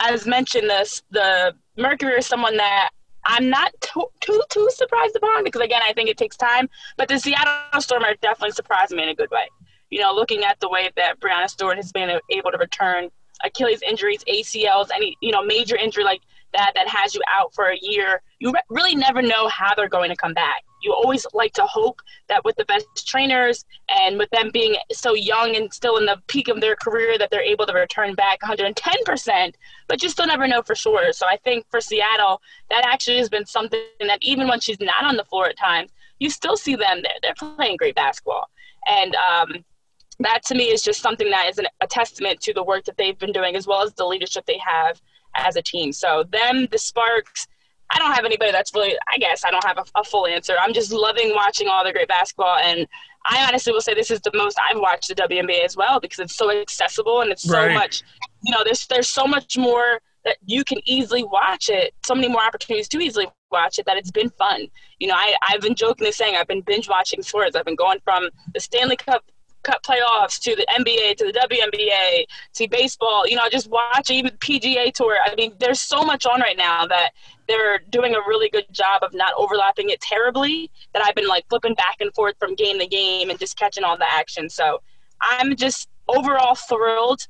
as 0.00 0.26
mentioned, 0.26 0.68
this 0.68 1.02
the 1.10 1.54
Mercury 1.76 2.14
is 2.14 2.26
someone 2.26 2.56
that 2.56 2.90
I'm 3.26 3.48
not 3.48 3.72
too, 3.80 4.06
too 4.20 4.42
too 4.50 4.68
surprised 4.72 5.16
upon 5.16 5.44
because 5.44 5.62
again 5.62 5.82
I 5.86 5.92
think 5.92 6.08
it 6.08 6.16
takes 6.16 6.36
time. 6.36 6.68
But 6.96 7.08
the 7.08 7.18
Seattle 7.18 7.80
Storm 7.80 8.04
are 8.04 8.14
definitely 8.20 8.52
surprising 8.52 8.96
me 8.96 9.04
in 9.04 9.08
a 9.10 9.14
good 9.14 9.30
way. 9.30 9.48
You 9.90 10.00
know, 10.00 10.12
looking 10.12 10.44
at 10.44 10.58
the 10.60 10.68
way 10.68 10.90
that 10.96 11.20
Breanna 11.20 11.48
Stewart 11.48 11.76
has 11.76 11.92
been 11.92 12.18
able 12.30 12.50
to 12.50 12.58
return 12.58 13.10
Achilles 13.44 13.80
injuries, 13.82 14.24
ACLs, 14.28 14.88
any 14.94 15.16
you 15.20 15.32
know 15.32 15.42
major 15.42 15.76
injury 15.76 16.04
like 16.04 16.20
that 16.52 16.72
that 16.74 16.88
has 16.88 17.14
you 17.14 17.20
out 17.32 17.52
for 17.54 17.66
a 17.66 17.78
year, 17.80 18.22
you 18.38 18.52
re- 18.52 18.60
really 18.68 18.94
never 18.94 19.22
know 19.22 19.48
how 19.48 19.74
they're 19.74 19.88
going 19.88 20.10
to 20.10 20.16
come 20.16 20.34
back. 20.34 20.62
You 20.84 20.92
always 20.92 21.26
like 21.32 21.52
to 21.54 21.64
hope 21.64 22.00
that 22.28 22.44
with 22.44 22.56
the 22.56 22.64
best 22.66 23.06
trainers 23.06 23.64
and 23.88 24.18
with 24.18 24.28
them 24.30 24.50
being 24.52 24.76
so 24.92 25.14
young 25.14 25.56
and 25.56 25.72
still 25.72 25.96
in 25.96 26.04
the 26.04 26.20
peak 26.26 26.48
of 26.48 26.60
their 26.60 26.76
career 26.76 27.18
that 27.18 27.30
they're 27.30 27.42
able 27.42 27.66
to 27.66 27.72
return 27.72 28.14
back 28.14 28.40
110%, 28.42 29.54
but 29.88 30.02
you 30.02 30.08
still 30.08 30.26
never 30.26 30.46
know 30.46 30.62
for 30.62 30.74
sure. 30.74 31.12
So 31.12 31.26
I 31.26 31.38
think 31.38 31.64
for 31.70 31.80
Seattle, 31.80 32.40
that 32.70 32.84
actually 32.86 33.16
has 33.18 33.28
been 33.28 33.46
something 33.46 33.80
that 34.00 34.18
even 34.20 34.46
when 34.46 34.60
she's 34.60 34.80
not 34.80 35.04
on 35.04 35.16
the 35.16 35.24
floor 35.24 35.46
at 35.46 35.56
times, 35.56 35.90
you 36.18 36.30
still 36.30 36.56
see 36.56 36.76
them 36.76 37.00
there. 37.02 37.14
They're 37.22 37.34
playing 37.56 37.76
great 37.76 37.94
basketball. 37.94 38.48
And 38.86 39.16
um, 39.16 39.64
that 40.20 40.44
to 40.46 40.54
me 40.54 40.64
is 40.64 40.82
just 40.82 41.00
something 41.00 41.30
that 41.30 41.48
is 41.48 41.58
an, 41.58 41.66
a 41.80 41.86
testament 41.86 42.40
to 42.42 42.52
the 42.52 42.62
work 42.62 42.84
that 42.84 42.96
they've 42.96 43.18
been 43.18 43.32
doing 43.32 43.56
as 43.56 43.66
well 43.66 43.82
as 43.82 43.94
the 43.94 44.04
leadership 44.04 44.44
they 44.46 44.58
have 44.58 45.00
as 45.34 45.56
a 45.56 45.62
team. 45.62 45.92
So 45.92 46.24
them, 46.30 46.66
the 46.70 46.78
Sparks. 46.78 47.46
I 47.90 47.98
don't 47.98 48.12
have 48.12 48.24
anybody 48.24 48.50
that's 48.50 48.74
really. 48.74 48.96
I 49.12 49.18
guess 49.18 49.44
I 49.44 49.50
don't 49.50 49.64
have 49.64 49.78
a, 49.78 49.84
a 50.00 50.04
full 50.04 50.26
answer. 50.26 50.54
I'm 50.60 50.72
just 50.72 50.92
loving 50.92 51.32
watching 51.34 51.68
all 51.68 51.84
the 51.84 51.92
great 51.92 52.08
basketball, 52.08 52.56
and 52.56 52.86
I 53.26 53.44
honestly 53.46 53.72
will 53.72 53.80
say 53.80 53.94
this 53.94 54.10
is 54.10 54.20
the 54.20 54.32
most 54.34 54.58
I've 54.70 54.78
watched 54.78 55.08
the 55.08 55.14
WNBA 55.14 55.64
as 55.64 55.76
well 55.76 56.00
because 56.00 56.18
it's 56.18 56.36
so 56.36 56.50
accessible 56.50 57.20
and 57.20 57.30
it's 57.30 57.42
so 57.42 57.68
much. 57.70 58.02
You 58.42 58.52
know, 58.52 58.62
there's 58.64 58.86
there's 58.86 59.08
so 59.08 59.26
much 59.26 59.56
more 59.56 60.00
that 60.24 60.36
you 60.44 60.64
can 60.64 60.78
easily 60.86 61.22
watch 61.22 61.68
it. 61.68 61.94
So 62.04 62.14
many 62.14 62.28
more 62.28 62.44
opportunities 62.44 62.88
to 62.88 62.98
easily 62.98 63.26
watch 63.50 63.78
it 63.78 63.86
that 63.86 63.96
it's 63.96 64.10
been 64.10 64.30
fun. 64.30 64.66
You 64.98 65.08
know, 65.08 65.14
I, 65.14 65.34
I've 65.46 65.60
been 65.60 65.74
jokingly 65.74 66.12
saying 66.12 66.34
I've 66.36 66.48
been 66.48 66.62
binge 66.62 66.88
watching 66.88 67.22
sports. 67.22 67.54
I've 67.56 67.64
been 67.64 67.76
going 67.76 67.98
from 68.04 68.28
the 68.52 68.60
Stanley 68.60 68.96
Cup 68.96 69.24
Cup 69.62 69.82
playoffs 69.82 70.38
to 70.40 70.54
the 70.54 70.66
NBA 70.78 71.16
to 71.16 71.24
the 71.24 71.32
WNBA 71.32 72.24
to 72.54 72.68
baseball. 72.68 73.26
You 73.26 73.36
know, 73.36 73.48
just 73.50 73.70
watch 73.70 74.10
even 74.10 74.32
PGA 74.32 74.92
Tour. 74.92 75.16
I 75.24 75.34
mean, 75.34 75.54
there's 75.58 75.80
so 75.80 76.04
much 76.04 76.26
on 76.26 76.40
right 76.40 76.56
now 76.56 76.86
that 76.86 77.10
they're 77.48 77.80
doing 77.90 78.14
a 78.14 78.20
really 78.20 78.48
good 78.48 78.66
job 78.70 79.02
of 79.02 79.14
not 79.14 79.32
overlapping 79.36 79.90
it 79.90 80.00
terribly. 80.00 80.70
That 80.92 81.04
I've 81.04 81.14
been 81.14 81.28
like 81.28 81.44
flipping 81.48 81.74
back 81.74 81.96
and 82.00 82.12
forth 82.14 82.36
from 82.38 82.54
game 82.54 82.78
to 82.78 82.86
game 82.86 83.30
and 83.30 83.38
just 83.38 83.58
catching 83.58 83.84
all 83.84 83.96
the 83.96 84.12
action. 84.12 84.48
So 84.48 84.80
I'm 85.20 85.56
just 85.56 85.88
overall 86.08 86.54
thrilled 86.54 87.26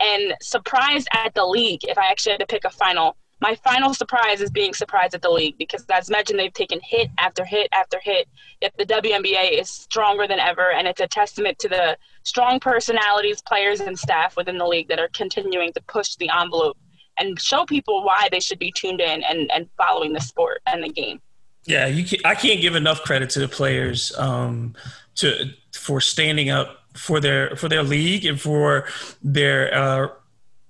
and 0.00 0.34
surprised 0.40 1.08
at 1.12 1.34
the 1.34 1.44
league. 1.44 1.80
If 1.84 1.98
I 1.98 2.06
actually 2.06 2.32
had 2.32 2.40
to 2.40 2.46
pick 2.46 2.64
a 2.64 2.70
final 2.70 3.16
my 3.40 3.54
final 3.54 3.94
surprise 3.94 4.40
is 4.40 4.50
being 4.50 4.74
surprised 4.74 5.14
at 5.14 5.22
the 5.22 5.30
league 5.30 5.56
because, 5.58 5.84
as 5.90 6.10
mentioned, 6.10 6.38
they've 6.38 6.52
taken 6.52 6.80
hit 6.82 7.08
after 7.18 7.44
hit 7.44 7.68
after 7.72 8.00
hit. 8.02 8.26
Yet 8.60 8.74
the 8.76 8.84
WNBA 8.84 9.60
is 9.60 9.70
stronger 9.70 10.26
than 10.26 10.40
ever, 10.40 10.72
and 10.72 10.88
it's 10.88 11.00
a 11.00 11.06
testament 11.06 11.58
to 11.60 11.68
the 11.68 11.96
strong 12.24 12.58
personalities, 12.58 13.40
players, 13.42 13.80
and 13.80 13.96
staff 13.96 14.36
within 14.36 14.58
the 14.58 14.66
league 14.66 14.88
that 14.88 14.98
are 14.98 15.10
continuing 15.14 15.72
to 15.74 15.82
push 15.82 16.16
the 16.16 16.30
envelope 16.36 16.76
and 17.18 17.40
show 17.40 17.64
people 17.64 18.04
why 18.04 18.28
they 18.30 18.40
should 18.40 18.58
be 18.58 18.72
tuned 18.72 19.00
in 19.00 19.22
and, 19.24 19.50
and 19.52 19.68
following 19.76 20.12
the 20.12 20.20
sport 20.20 20.62
and 20.66 20.82
the 20.82 20.88
game. 20.88 21.20
Yeah, 21.64 21.86
you 21.86 22.04
can, 22.04 22.20
I 22.24 22.34
can't 22.34 22.60
give 22.60 22.74
enough 22.74 23.02
credit 23.02 23.30
to 23.30 23.40
the 23.40 23.48
players 23.48 24.16
um, 24.16 24.74
to 25.16 25.50
for 25.72 26.00
standing 26.00 26.50
up 26.50 26.78
for 26.94 27.20
their 27.20 27.54
for 27.56 27.68
their 27.68 27.82
league 27.82 28.24
and 28.24 28.40
for 28.40 28.86
their 29.22 29.74
uh, 29.74 30.08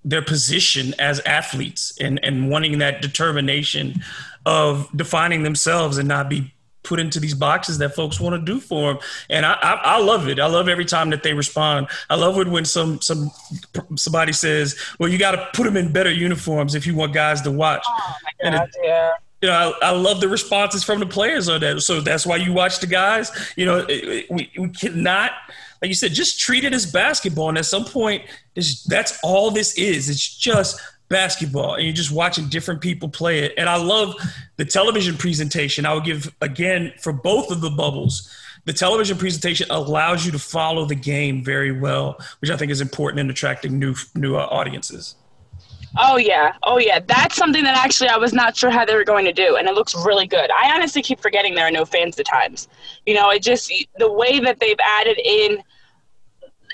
their 0.04 0.22
position 0.22 0.94
as 0.98 1.20
athletes 1.20 1.96
and, 2.00 2.22
and 2.24 2.50
wanting 2.50 2.78
that 2.78 3.02
determination 3.02 4.02
of 4.46 4.88
defining 4.96 5.42
themselves 5.42 5.98
and 5.98 6.08
not 6.08 6.28
be 6.28 6.52
put 6.88 6.98
into 7.00 7.20
these 7.20 7.34
boxes 7.34 7.78
that 7.78 7.94
folks 7.94 8.18
want 8.20 8.34
to 8.34 8.52
do 8.52 8.60
for 8.60 8.94
them. 8.94 9.02
And 9.30 9.44
I, 9.44 9.52
I, 9.52 9.72
I, 9.84 9.98
love 10.00 10.28
it. 10.28 10.40
I 10.40 10.46
love 10.46 10.68
every 10.68 10.84
time 10.84 11.10
that 11.10 11.22
they 11.22 11.34
respond. 11.34 11.88
I 12.08 12.16
love 12.16 12.38
it 12.38 12.48
when 12.48 12.64
some 12.64 13.00
some 13.00 13.30
somebody 13.96 14.32
says, 14.32 14.76
"Well, 14.98 15.08
you 15.08 15.18
got 15.18 15.32
to 15.32 15.48
put 15.54 15.64
them 15.64 15.76
in 15.76 15.92
better 15.92 16.10
uniforms 16.10 16.74
if 16.74 16.86
you 16.86 16.94
want 16.94 17.12
guys 17.12 17.42
to 17.42 17.50
watch." 17.50 17.84
Oh 17.86 18.14
my 18.42 18.50
God, 18.50 18.68
it, 18.68 18.76
yeah. 18.82 19.12
You 19.40 19.48
know, 19.48 19.74
I, 19.82 19.88
I, 19.88 19.90
love 19.92 20.20
the 20.20 20.28
responses 20.28 20.82
from 20.82 20.98
the 20.98 21.06
players 21.06 21.48
on 21.48 21.60
that. 21.60 21.80
So 21.82 22.00
that's 22.00 22.26
why 22.26 22.36
you 22.36 22.52
watch 22.52 22.80
the 22.80 22.88
guys. 22.88 23.30
You 23.56 23.66
know, 23.66 23.86
we, 23.86 24.50
we 24.58 24.68
cannot– 24.70 25.30
like 25.80 25.88
you 25.88 25.94
said, 25.94 26.12
just 26.12 26.40
treat 26.40 26.64
it 26.64 26.72
as 26.72 26.90
basketball. 26.90 27.48
And 27.48 27.58
at 27.58 27.66
some 27.66 27.84
point, 27.84 28.24
that's 28.86 29.18
all 29.22 29.50
this 29.50 29.78
is. 29.78 30.08
It's 30.08 30.36
just 30.36 30.80
basketball, 31.08 31.74
and 31.74 31.84
you're 31.84 31.92
just 31.92 32.12
watching 32.12 32.48
different 32.48 32.80
people 32.80 33.08
play 33.08 33.40
it. 33.40 33.54
And 33.56 33.68
I 33.68 33.76
love 33.76 34.14
the 34.56 34.64
television 34.64 35.16
presentation. 35.16 35.86
I 35.86 35.94
would 35.94 36.04
give 36.04 36.34
again 36.40 36.92
for 36.98 37.12
both 37.12 37.50
of 37.50 37.60
the 37.60 37.70
bubbles. 37.70 38.30
The 38.64 38.72
television 38.72 39.16
presentation 39.16 39.66
allows 39.70 40.26
you 40.26 40.32
to 40.32 40.38
follow 40.38 40.84
the 40.84 40.94
game 40.94 41.42
very 41.42 41.72
well, 41.72 42.18
which 42.40 42.50
I 42.50 42.56
think 42.56 42.70
is 42.70 42.80
important 42.80 43.20
in 43.20 43.30
attracting 43.30 43.78
new 43.78 43.94
new 44.14 44.36
uh, 44.36 44.46
audiences. 44.50 45.14
Oh 45.96 46.18
yeah, 46.18 46.52
oh 46.64 46.78
yeah. 46.78 47.00
That's 47.00 47.36
something 47.36 47.64
that 47.64 47.76
actually 47.76 48.10
I 48.10 48.18
was 48.18 48.34
not 48.34 48.56
sure 48.56 48.68
how 48.70 48.84
they 48.84 48.94
were 48.94 49.04
going 49.04 49.24
to 49.24 49.32
do, 49.32 49.56
and 49.56 49.66
it 49.66 49.74
looks 49.74 49.94
really 49.94 50.26
good. 50.26 50.50
I 50.50 50.70
honestly 50.74 51.00
keep 51.00 51.20
forgetting 51.20 51.54
there 51.54 51.66
are 51.66 51.70
no 51.70 51.86
fans 51.86 52.18
at 52.18 52.26
times. 52.26 52.68
You 53.06 53.14
know, 53.14 53.30
it 53.30 53.42
just 53.42 53.72
the 53.98 54.12
way 54.12 54.38
that 54.40 54.60
they've 54.60 54.76
added 55.00 55.18
in 55.18 55.62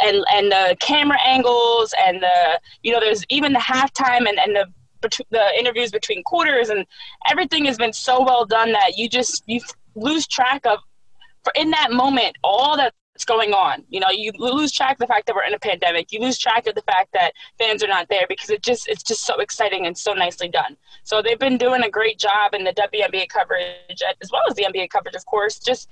and 0.02 0.24
and 0.32 0.50
the 0.50 0.76
camera 0.80 1.18
angles 1.24 1.94
and 2.04 2.22
the 2.22 2.60
you 2.82 2.92
know 2.92 3.00
there's 3.00 3.24
even 3.28 3.52
the 3.52 3.58
halftime 3.58 4.28
and 4.28 4.38
and 4.38 4.56
the 4.56 4.66
the 5.30 5.58
interviews 5.58 5.90
between 5.90 6.22
quarters 6.22 6.70
and 6.70 6.86
everything 7.30 7.64
has 7.66 7.76
been 7.76 7.92
so 7.92 8.22
well 8.24 8.46
done 8.46 8.72
that 8.72 8.96
you 8.96 9.08
just 9.08 9.42
you 9.46 9.60
lose 9.94 10.26
track 10.26 10.64
of 10.64 10.78
for 11.42 11.52
in 11.56 11.70
that 11.70 11.92
moment 11.92 12.34
all 12.42 12.76
that's 12.76 12.96
what's 13.14 13.24
going 13.24 13.52
on. 13.52 13.84
You 13.88 14.00
know, 14.00 14.10
you 14.10 14.32
lose 14.38 14.72
track 14.72 14.94
of 14.94 14.98
the 14.98 15.06
fact 15.06 15.26
that 15.26 15.36
we're 15.36 15.44
in 15.44 15.54
a 15.54 15.58
pandemic. 15.58 16.10
You 16.10 16.20
lose 16.20 16.36
track 16.36 16.66
of 16.66 16.74
the 16.74 16.82
fact 16.82 17.12
that 17.12 17.32
fans 17.58 17.84
are 17.84 17.88
not 17.88 18.08
there 18.08 18.26
because 18.28 18.50
it 18.50 18.60
just 18.60 18.88
it's 18.88 19.04
just 19.04 19.24
so 19.24 19.38
exciting 19.38 19.86
and 19.86 19.96
so 19.96 20.14
nicely 20.14 20.48
done. 20.48 20.76
So 21.04 21.22
they've 21.22 21.38
been 21.38 21.56
doing 21.56 21.84
a 21.84 21.90
great 21.90 22.18
job 22.18 22.54
in 22.54 22.64
the 22.64 22.72
WNBA 22.72 23.28
coverage 23.28 24.02
as 24.20 24.32
well 24.32 24.42
as 24.48 24.56
the 24.56 24.64
NBA 24.64 24.90
coverage, 24.90 25.14
of 25.14 25.24
course, 25.26 25.60
just 25.60 25.88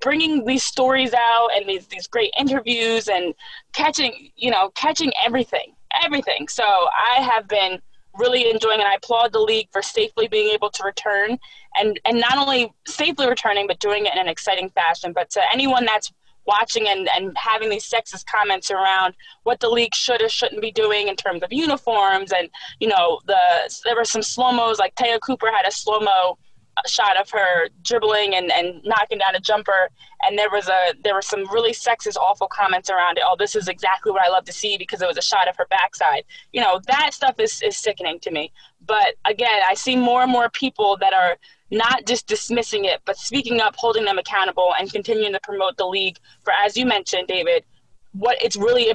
bringing 0.00 0.44
these 0.44 0.64
stories 0.64 1.14
out 1.14 1.50
and 1.54 1.68
these 1.68 1.86
these 1.86 2.08
great 2.08 2.32
interviews 2.38 3.06
and 3.06 3.34
catching 3.72 4.30
you 4.34 4.50
know 4.50 4.70
catching 4.70 5.12
everything 5.24 5.76
everything. 6.02 6.48
So 6.48 6.64
I 6.64 7.20
have 7.20 7.46
been 7.46 7.80
really 8.18 8.50
enjoying 8.50 8.80
and 8.80 8.88
I 8.88 8.94
applaud 8.94 9.32
the 9.32 9.40
league 9.40 9.68
for 9.72 9.80
safely 9.82 10.26
being 10.26 10.48
able 10.48 10.70
to 10.70 10.82
return 10.82 11.38
and 11.78 12.00
and 12.04 12.18
not 12.18 12.36
only 12.36 12.72
safely 12.84 13.28
returning 13.28 13.68
but 13.68 13.78
doing 13.78 14.06
it 14.06 14.12
in 14.12 14.18
an 14.18 14.28
exciting 14.28 14.70
fashion. 14.70 15.12
But 15.12 15.30
to 15.30 15.42
anyone 15.52 15.84
that's 15.84 16.12
watching 16.46 16.88
and, 16.88 17.08
and 17.16 17.36
having 17.36 17.70
these 17.70 17.88
sexist 17.88 18.26
comments 18.26 18.70
around 18.70 19.14
what 19.44 19.60
the 19.60 19.68
league 19.68 19.94
should 19.94 20.22
or 20.22 20.28
shouldn't 20.28 20.60
be 20.60 20.72
doing 20.72 21.08
in 21.08 21.16
terms 21.16 21.42
of 21.42 21.52
uniforms 21.52 22.32
and 22.32 22.48
you 22.80 22.88
know 22.88 23.20
the 23.26 23.38
there 23.84 23.96
were 23.96 24.04
some 24.04 24.22
slow 24.22 24.52
mos 24.52 24.78
like 24.78 24.94
Te'a 24.94 25.18
Cooper 25.20 25.50
had 25.54 25.66
a 25.66 25.72
slow 25.72 26.00
mo 26.00 26.38
shot 26.86 27.16
of 27.16 27.30
her 27.30 27.68
dribbling 27.82 28.34
and, 28.34 28.50
and 28.52 28.82
knocking 28.84 29.18
down 29.18 29.34
a 29.34 29.40
jumper. 29.40 29.90
And 30.26 30.38
there 30.38 30.50
was 30.50 30.68
a 30.68 30.94
there 31.02 31.14
were 31.14 31.22
some 31.22 31.50
really 31.52 31.72
sexist 31.72 32.16
awful 32.16 32.48
comments 32.48 32.90
around 32.90 33.18
it. 33.18 33.24
Oh 33.26 33.36
this 33.38 33.54
is 33.54 33.68
exactly 33.68 34.12
what 34.12 34.22
i 34.24 34.28
love 34.28 34.44
to 34.44 34.52
see 34.52 34.76
because 34.78 35.02
it 35.02 35.08
was 35.08 35.18
a 35.18 35.22
shot 35.22 35.48
of 35.48 35.56
her 35.56 35.66
backside. 35.70 36.24
You 36.52 36.60
know 36.60 36.80
that 36.86 37.12
stuff 37.12 37.38
is, 37.38 37.62
is 37.62 37.76
sickening 37.76 38.18
to 38.20 38.30
me. 38.30 38.52
But 38.86 39.14
again 39.24 39.60
i 39.68 39.74
see 39.74 39.96
more 39.96 40.22
and 40.22 40.32
more 40.32 40.48
people 40.48 40.96
that 41.00 41.12
are 41.12 41.36
not 41.74 42.06
just 42.06 42.26
dismissing 42.26 42.84
it 42.84 43.00
but 43.04 43.16
speaking 43.16 43.60
up 43.60 43.74
holding 43.76 44.04
them 44.04 44.18
accountable 44.18 44.72
and 44.78 44.92
continuing 44.92 45.32
to 45.32 45.40
promote 45.42 45.76
the 45.76 45.86
league 45.86 46.18
for 46.42 46.52
as 46.64 46.76
you 46.76 46.86
mentioned 46.86 47.28
david 47.28 47.64
what 48.12 48.36
it's 48.40 48.56
really 48.56 48.92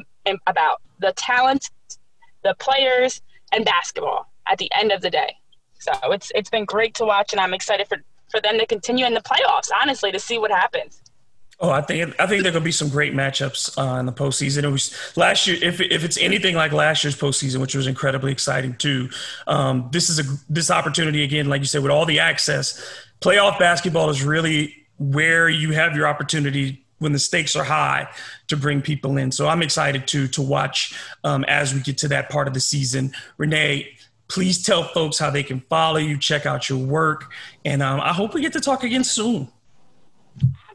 about 0.47 0.81
the 0.99 1.13
talent 1.13 1.69
the 2.43 2.55
players 2.59 3.21
and 3.51 3.65
basketball 3.65 4.31
at 4.47 4.57
the 4.57 4.71
end 4.75 4.91
of 4.91 5.01
the 5.01 5.09
day 5.09 5.35
so 5.79 5.93
it's 6.11 6.31
it's 6.35 6.49
been 6.49 6.65
great 6.65 6.93
to 6.95 7.05
watch, 7.05 7.31
and 7.31 7.39
I'm 7.39 7.53
excited 7.53 7.87
for 7.87 7.97
for 8.29 8.39
them 8.41 8.59
to 8.59 8.65
continue 8.67 9.05
in 9.05 9.13
the 9.13 9.21
playoffs. 9.21 9.69
Honestly, 9.81 10.11
to 10.11 10.19
see 10.19 10.37
what 10.37 10.51
happens. 10.51 11.01
Oh, 11.61 11.71
I 11.71 11.81
think 11.81 12.15
I 12.19 12.25
think 12.25 12.43
there 12.43 12.53
could 12.53 12.63
be 12.63 12.71
some 12.71 12.87
great 12.87 13.13
matchups 13.13 13.77
uh, 13.77 13.99
in 13.99 14.05
the 14.05 14.13
postseason. 14.13 14.63
It 14.63 14.69
was 14.69 14.95
last 15.17 15.45
year. 15.45 15.57
If 15.61 15.81
if 15.81 16.05
it's 16.05 16.17
anything 16.17 16.55
like 16.55 16.71
last 16.71 17.03
year's 17.03 17.17
postseason, 17.17 17.59
which 17.59 17.75
was 17.75 17.85
incredibly 17.85 18.31
exciting 18.31 18.75
too, 18.75 19.09
um, 19.45 19.89
this 19.91 20.09
is 20.09 20.19
a 20.19 20.23
this 20.49 20.71
opportunity 20.71 21.23
again, 21.23 21.49
like 21.49 21.59
you 21.59 21.67
said, 21.67 21.81
with 21.83 21.91
all 21.91 22.05
the 22.05 22.19
access. 22.19 22.81
Playoff 23.19 23.59
basketball 23.59 24.09
is 24.09 24.23
really 24.23 24.73
where 24.99 25.49
you 25.49 25.71
have 25.73 25.97
your 25.97 26.07
opportunity 26.07 26.85
when 26.99 27.11
the 27.11 27.19
stakes 27.19 27.57
are 27.57 27.63
high 27.65 28.07
to 28.47 28.55
bring 28.55 28.81
people 28.81 29.17
in. 29.17 29.29
So 29.29 29.49
I'm 29.49 29.61
excited 29.61 30.07
to 30.07 30.29
to 30.29 30.41
watch 30.41 30.97
um, 31.25 31.43
as 31.45 31.73
we 31.73 31.81
get 31.81 31.97
to 31.99 32.07
that 32.07 32.29
part 32.29 32.47
of 32.47 32.53
the 32.53 32.61
season. 32.61 33.11
Renee, 33.37 33.97
please 34.29 34.63
tell 34.63 34.83
folks 34.83 35.19
how 35.19 35.29
they 35.29 35.43
can 35.43 35.59
follow 35.69 35.97
you, 35.97 36.17
check 36.17 36.45
out 36.45 36.69
your 36.69 36.79
work, 36.79 37.33
and 37.65 37.83
um, 37.83 37.99
I 37.99 38.13
hope 38.13 38.33
we 38.33 38.39
get 38.39 38.53
to 38.53 38.61
talk 38.61 38.85
again 38.85 39.03
soon. 39.03 39.49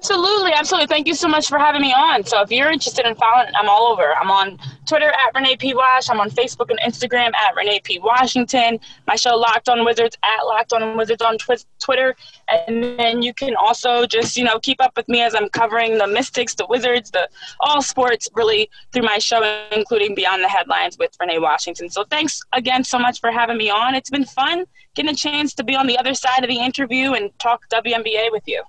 Absolutely, 0.05 0.53
absolutely. 0.53 0.87
Thank 0.87 1.07
you 1.07 1.15
so 1.15 1.29
much 1.29 1.49
for 1.49 1.59
having 1.59 1.81
me 1.81 1.91
on. 1.91 2.25
So 2.25 2.43
if 2.43 2.51
you're 2.51 2.71
interested 2.71 3.07
in 3.07 3.15
following, 3.15 3.51
I'm 3.59 3.71
all 3.71 3.91
over. 3.91 4.13
I'm 4.21 4.31
on 4.31 4.59
Twitter 4.85 5.09
at 5.09 5.35
Renee 5.35 5.57
P. 5.57 5.73
Wash. 5.73 6.11
I'm 6.11 6.21
on 6.21 6.29
Facebook 6.29 6.69
and 6.69 6.79
Instagram 6.81 7.33
at 7.35 7.57
Renee 7.57 7.81
P. 7.83 7.99
Washington. 8.01 8.79
My 9.07 9.17
show 9.17 9.35
Locked 9.35 9.71
on 9.71 9.83
Wizards 9.83 10.15
at 10.23 10.45
Locked 10.45 10.75
on 10.75 10.99
Wizards 10.99 11.23
on 11.23 11.39
twi- 11.39 11.57
Twitter. 11.83 12.15
And 12.51 12.99
then 12.99 13.23
you 13.23 13.33
can 13.33 13.57
also 13.57 14.05
just, 14.05 14.37
you 14.37 14.45
know, 14.45 14.59
keep 14.59 14.79
up 14.83 14.95
with 14.95 15.09
me 15.09 15.23
as 15.23 15.35
I'm 15.35 15.49
covering 15.49 15.97
the 15.97 16.07
Mystics, 16.07 16.55
the 16.55 16.67
Wizards, 16.67 17.11
the 17.11 17.27
all 17.61 17.81
sports 17.81 18.29
really 18.35 18.69
through 18.93 19.05
my 19.05 19.17
show, 19.17 19.41
including 19.73 20.15
Beyond 20.15 20.45
the 20.45 20.49
Headlines 20.49 20.99
with 20.99 21.17
Renee 21.19 21.39
Washington. 21.39 21.89
So 21.89 22.05
thanks 22.05 22.43
again 22.53 22.85
so 22.85 22.99
much 22.99 23.21
for 23.21 23.33
having 23.33 23.57
me 23.57 23.71
on. 23.71 23.95
It's 23.95 24.11
been 24.11 24.27
fun 24.27 24.67
getting 24.95 25.13
a 25.13 25.17
chance 25.17 25.55
to 25.55 25.65
be 25.65 25.75
on 25.75 25.87
the 25.87 25.97
other 25.97 26.13
side 26.13 26.45
of 26.45 26.51
the 26.51 26.59
interview 26.59 27.15
and 27.15 27.31
talk 27.39 27.63
WNBA 27.71 28.31
with 28.31 28.43
you. 28.47 28.63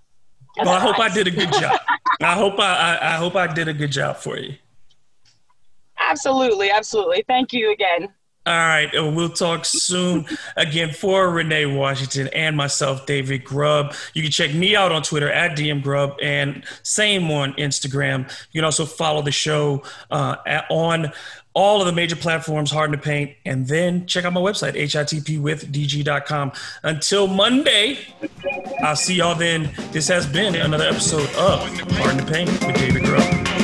Well, 0.57 0.69
I 0.69 0.79
hope 0.79 0.99
I 0.99 1.09
did 1.09 1.27
a 1.27 1.31
good 1.31 1.51
job. 1.51 1.79
I 2.21 2.33
hope 2.33 2.59
I, 2.59 2.97
I, 2.97 3.13
I 3.13 3.17
hope 3.17 3.35
I 3.35 3.51
did 3.51 3.67
a 3.67 3.73
good 3.73 3.91
job 3.91 4.17
for 4.17 4.37
you. 4.37 4.55
Absolutely, 5.99 6.69
absolutely. 6.69 7.23
Thank 7.27 7.53
you 7.53 7.71
again. 7.71 8.09
All 8.47 8.53
right, 8.53 8.89
we'll 8.93 9.29
talk 9.29 9.65
soon. 9.65 10.27
Again, 10.55 10.91
for 10.91 11.31
Renee 11.31 11.65
Washington 11.65 12.27
and 12.27 12.55
myself, 12.55 13.07
David 13.07 13.43
Grubb. 13.43 13.95
You 14.13 14.21
can 14.21 14.29
check 14.29 14.53
me 14.53 14.75
out 14.75 14.91
on 14.91 15.01
Twitter 15.01 15.31
at 15.31 15.57
DM 15.57 15.81
Grubb 15.81 16.17
and 16.21 16.63
same 16.83 17.31
on 17.31 17.53
Instagram. 17.53 18.31
You 18.51 18.59
can 18.59 18.65
also 18.65 18.85
follow 18.85 19.23
the 19.23 19.31
show 19.31 19.81
uh, 20.11 20.35
at, 20.45 20.67
on 20.69 21.11
all 21.55 21.79
of 21.79 21.87
the 21.87 21.93
major 21.93 22.15
platforms, 22.15 22.69
Hard 22.69 22.93
in 22.93 22.99
the 22.99 23.03
Paint, 23.03 23.31
and 23.45 23.65
then 23.67 24.05
check 24.05 24.25
out 24.25 24.33
my 24.33 24.41
website, 24.41 24.75
hitpwithdg.com. 24.75 26.51
Until 26.83 27.27
Monday, 27.27 27.97
I'll 28.83 28.95
see 28.95 29.15
y'all 29.15 29.35
then. 29.35 29.71
This 29.91 30.07
has 30.09 30.27
been 30.27 30.53
another 30.55 30.85
episode 30.85 31.29
of 31.35 31.61
Hard 31.93 32.11
in 32.11 32.17
the 32.17 32.31
Paint 32.31 32.49
with 32.51 32.75
David 32.75 33.03
Grubb. 33.03 33.54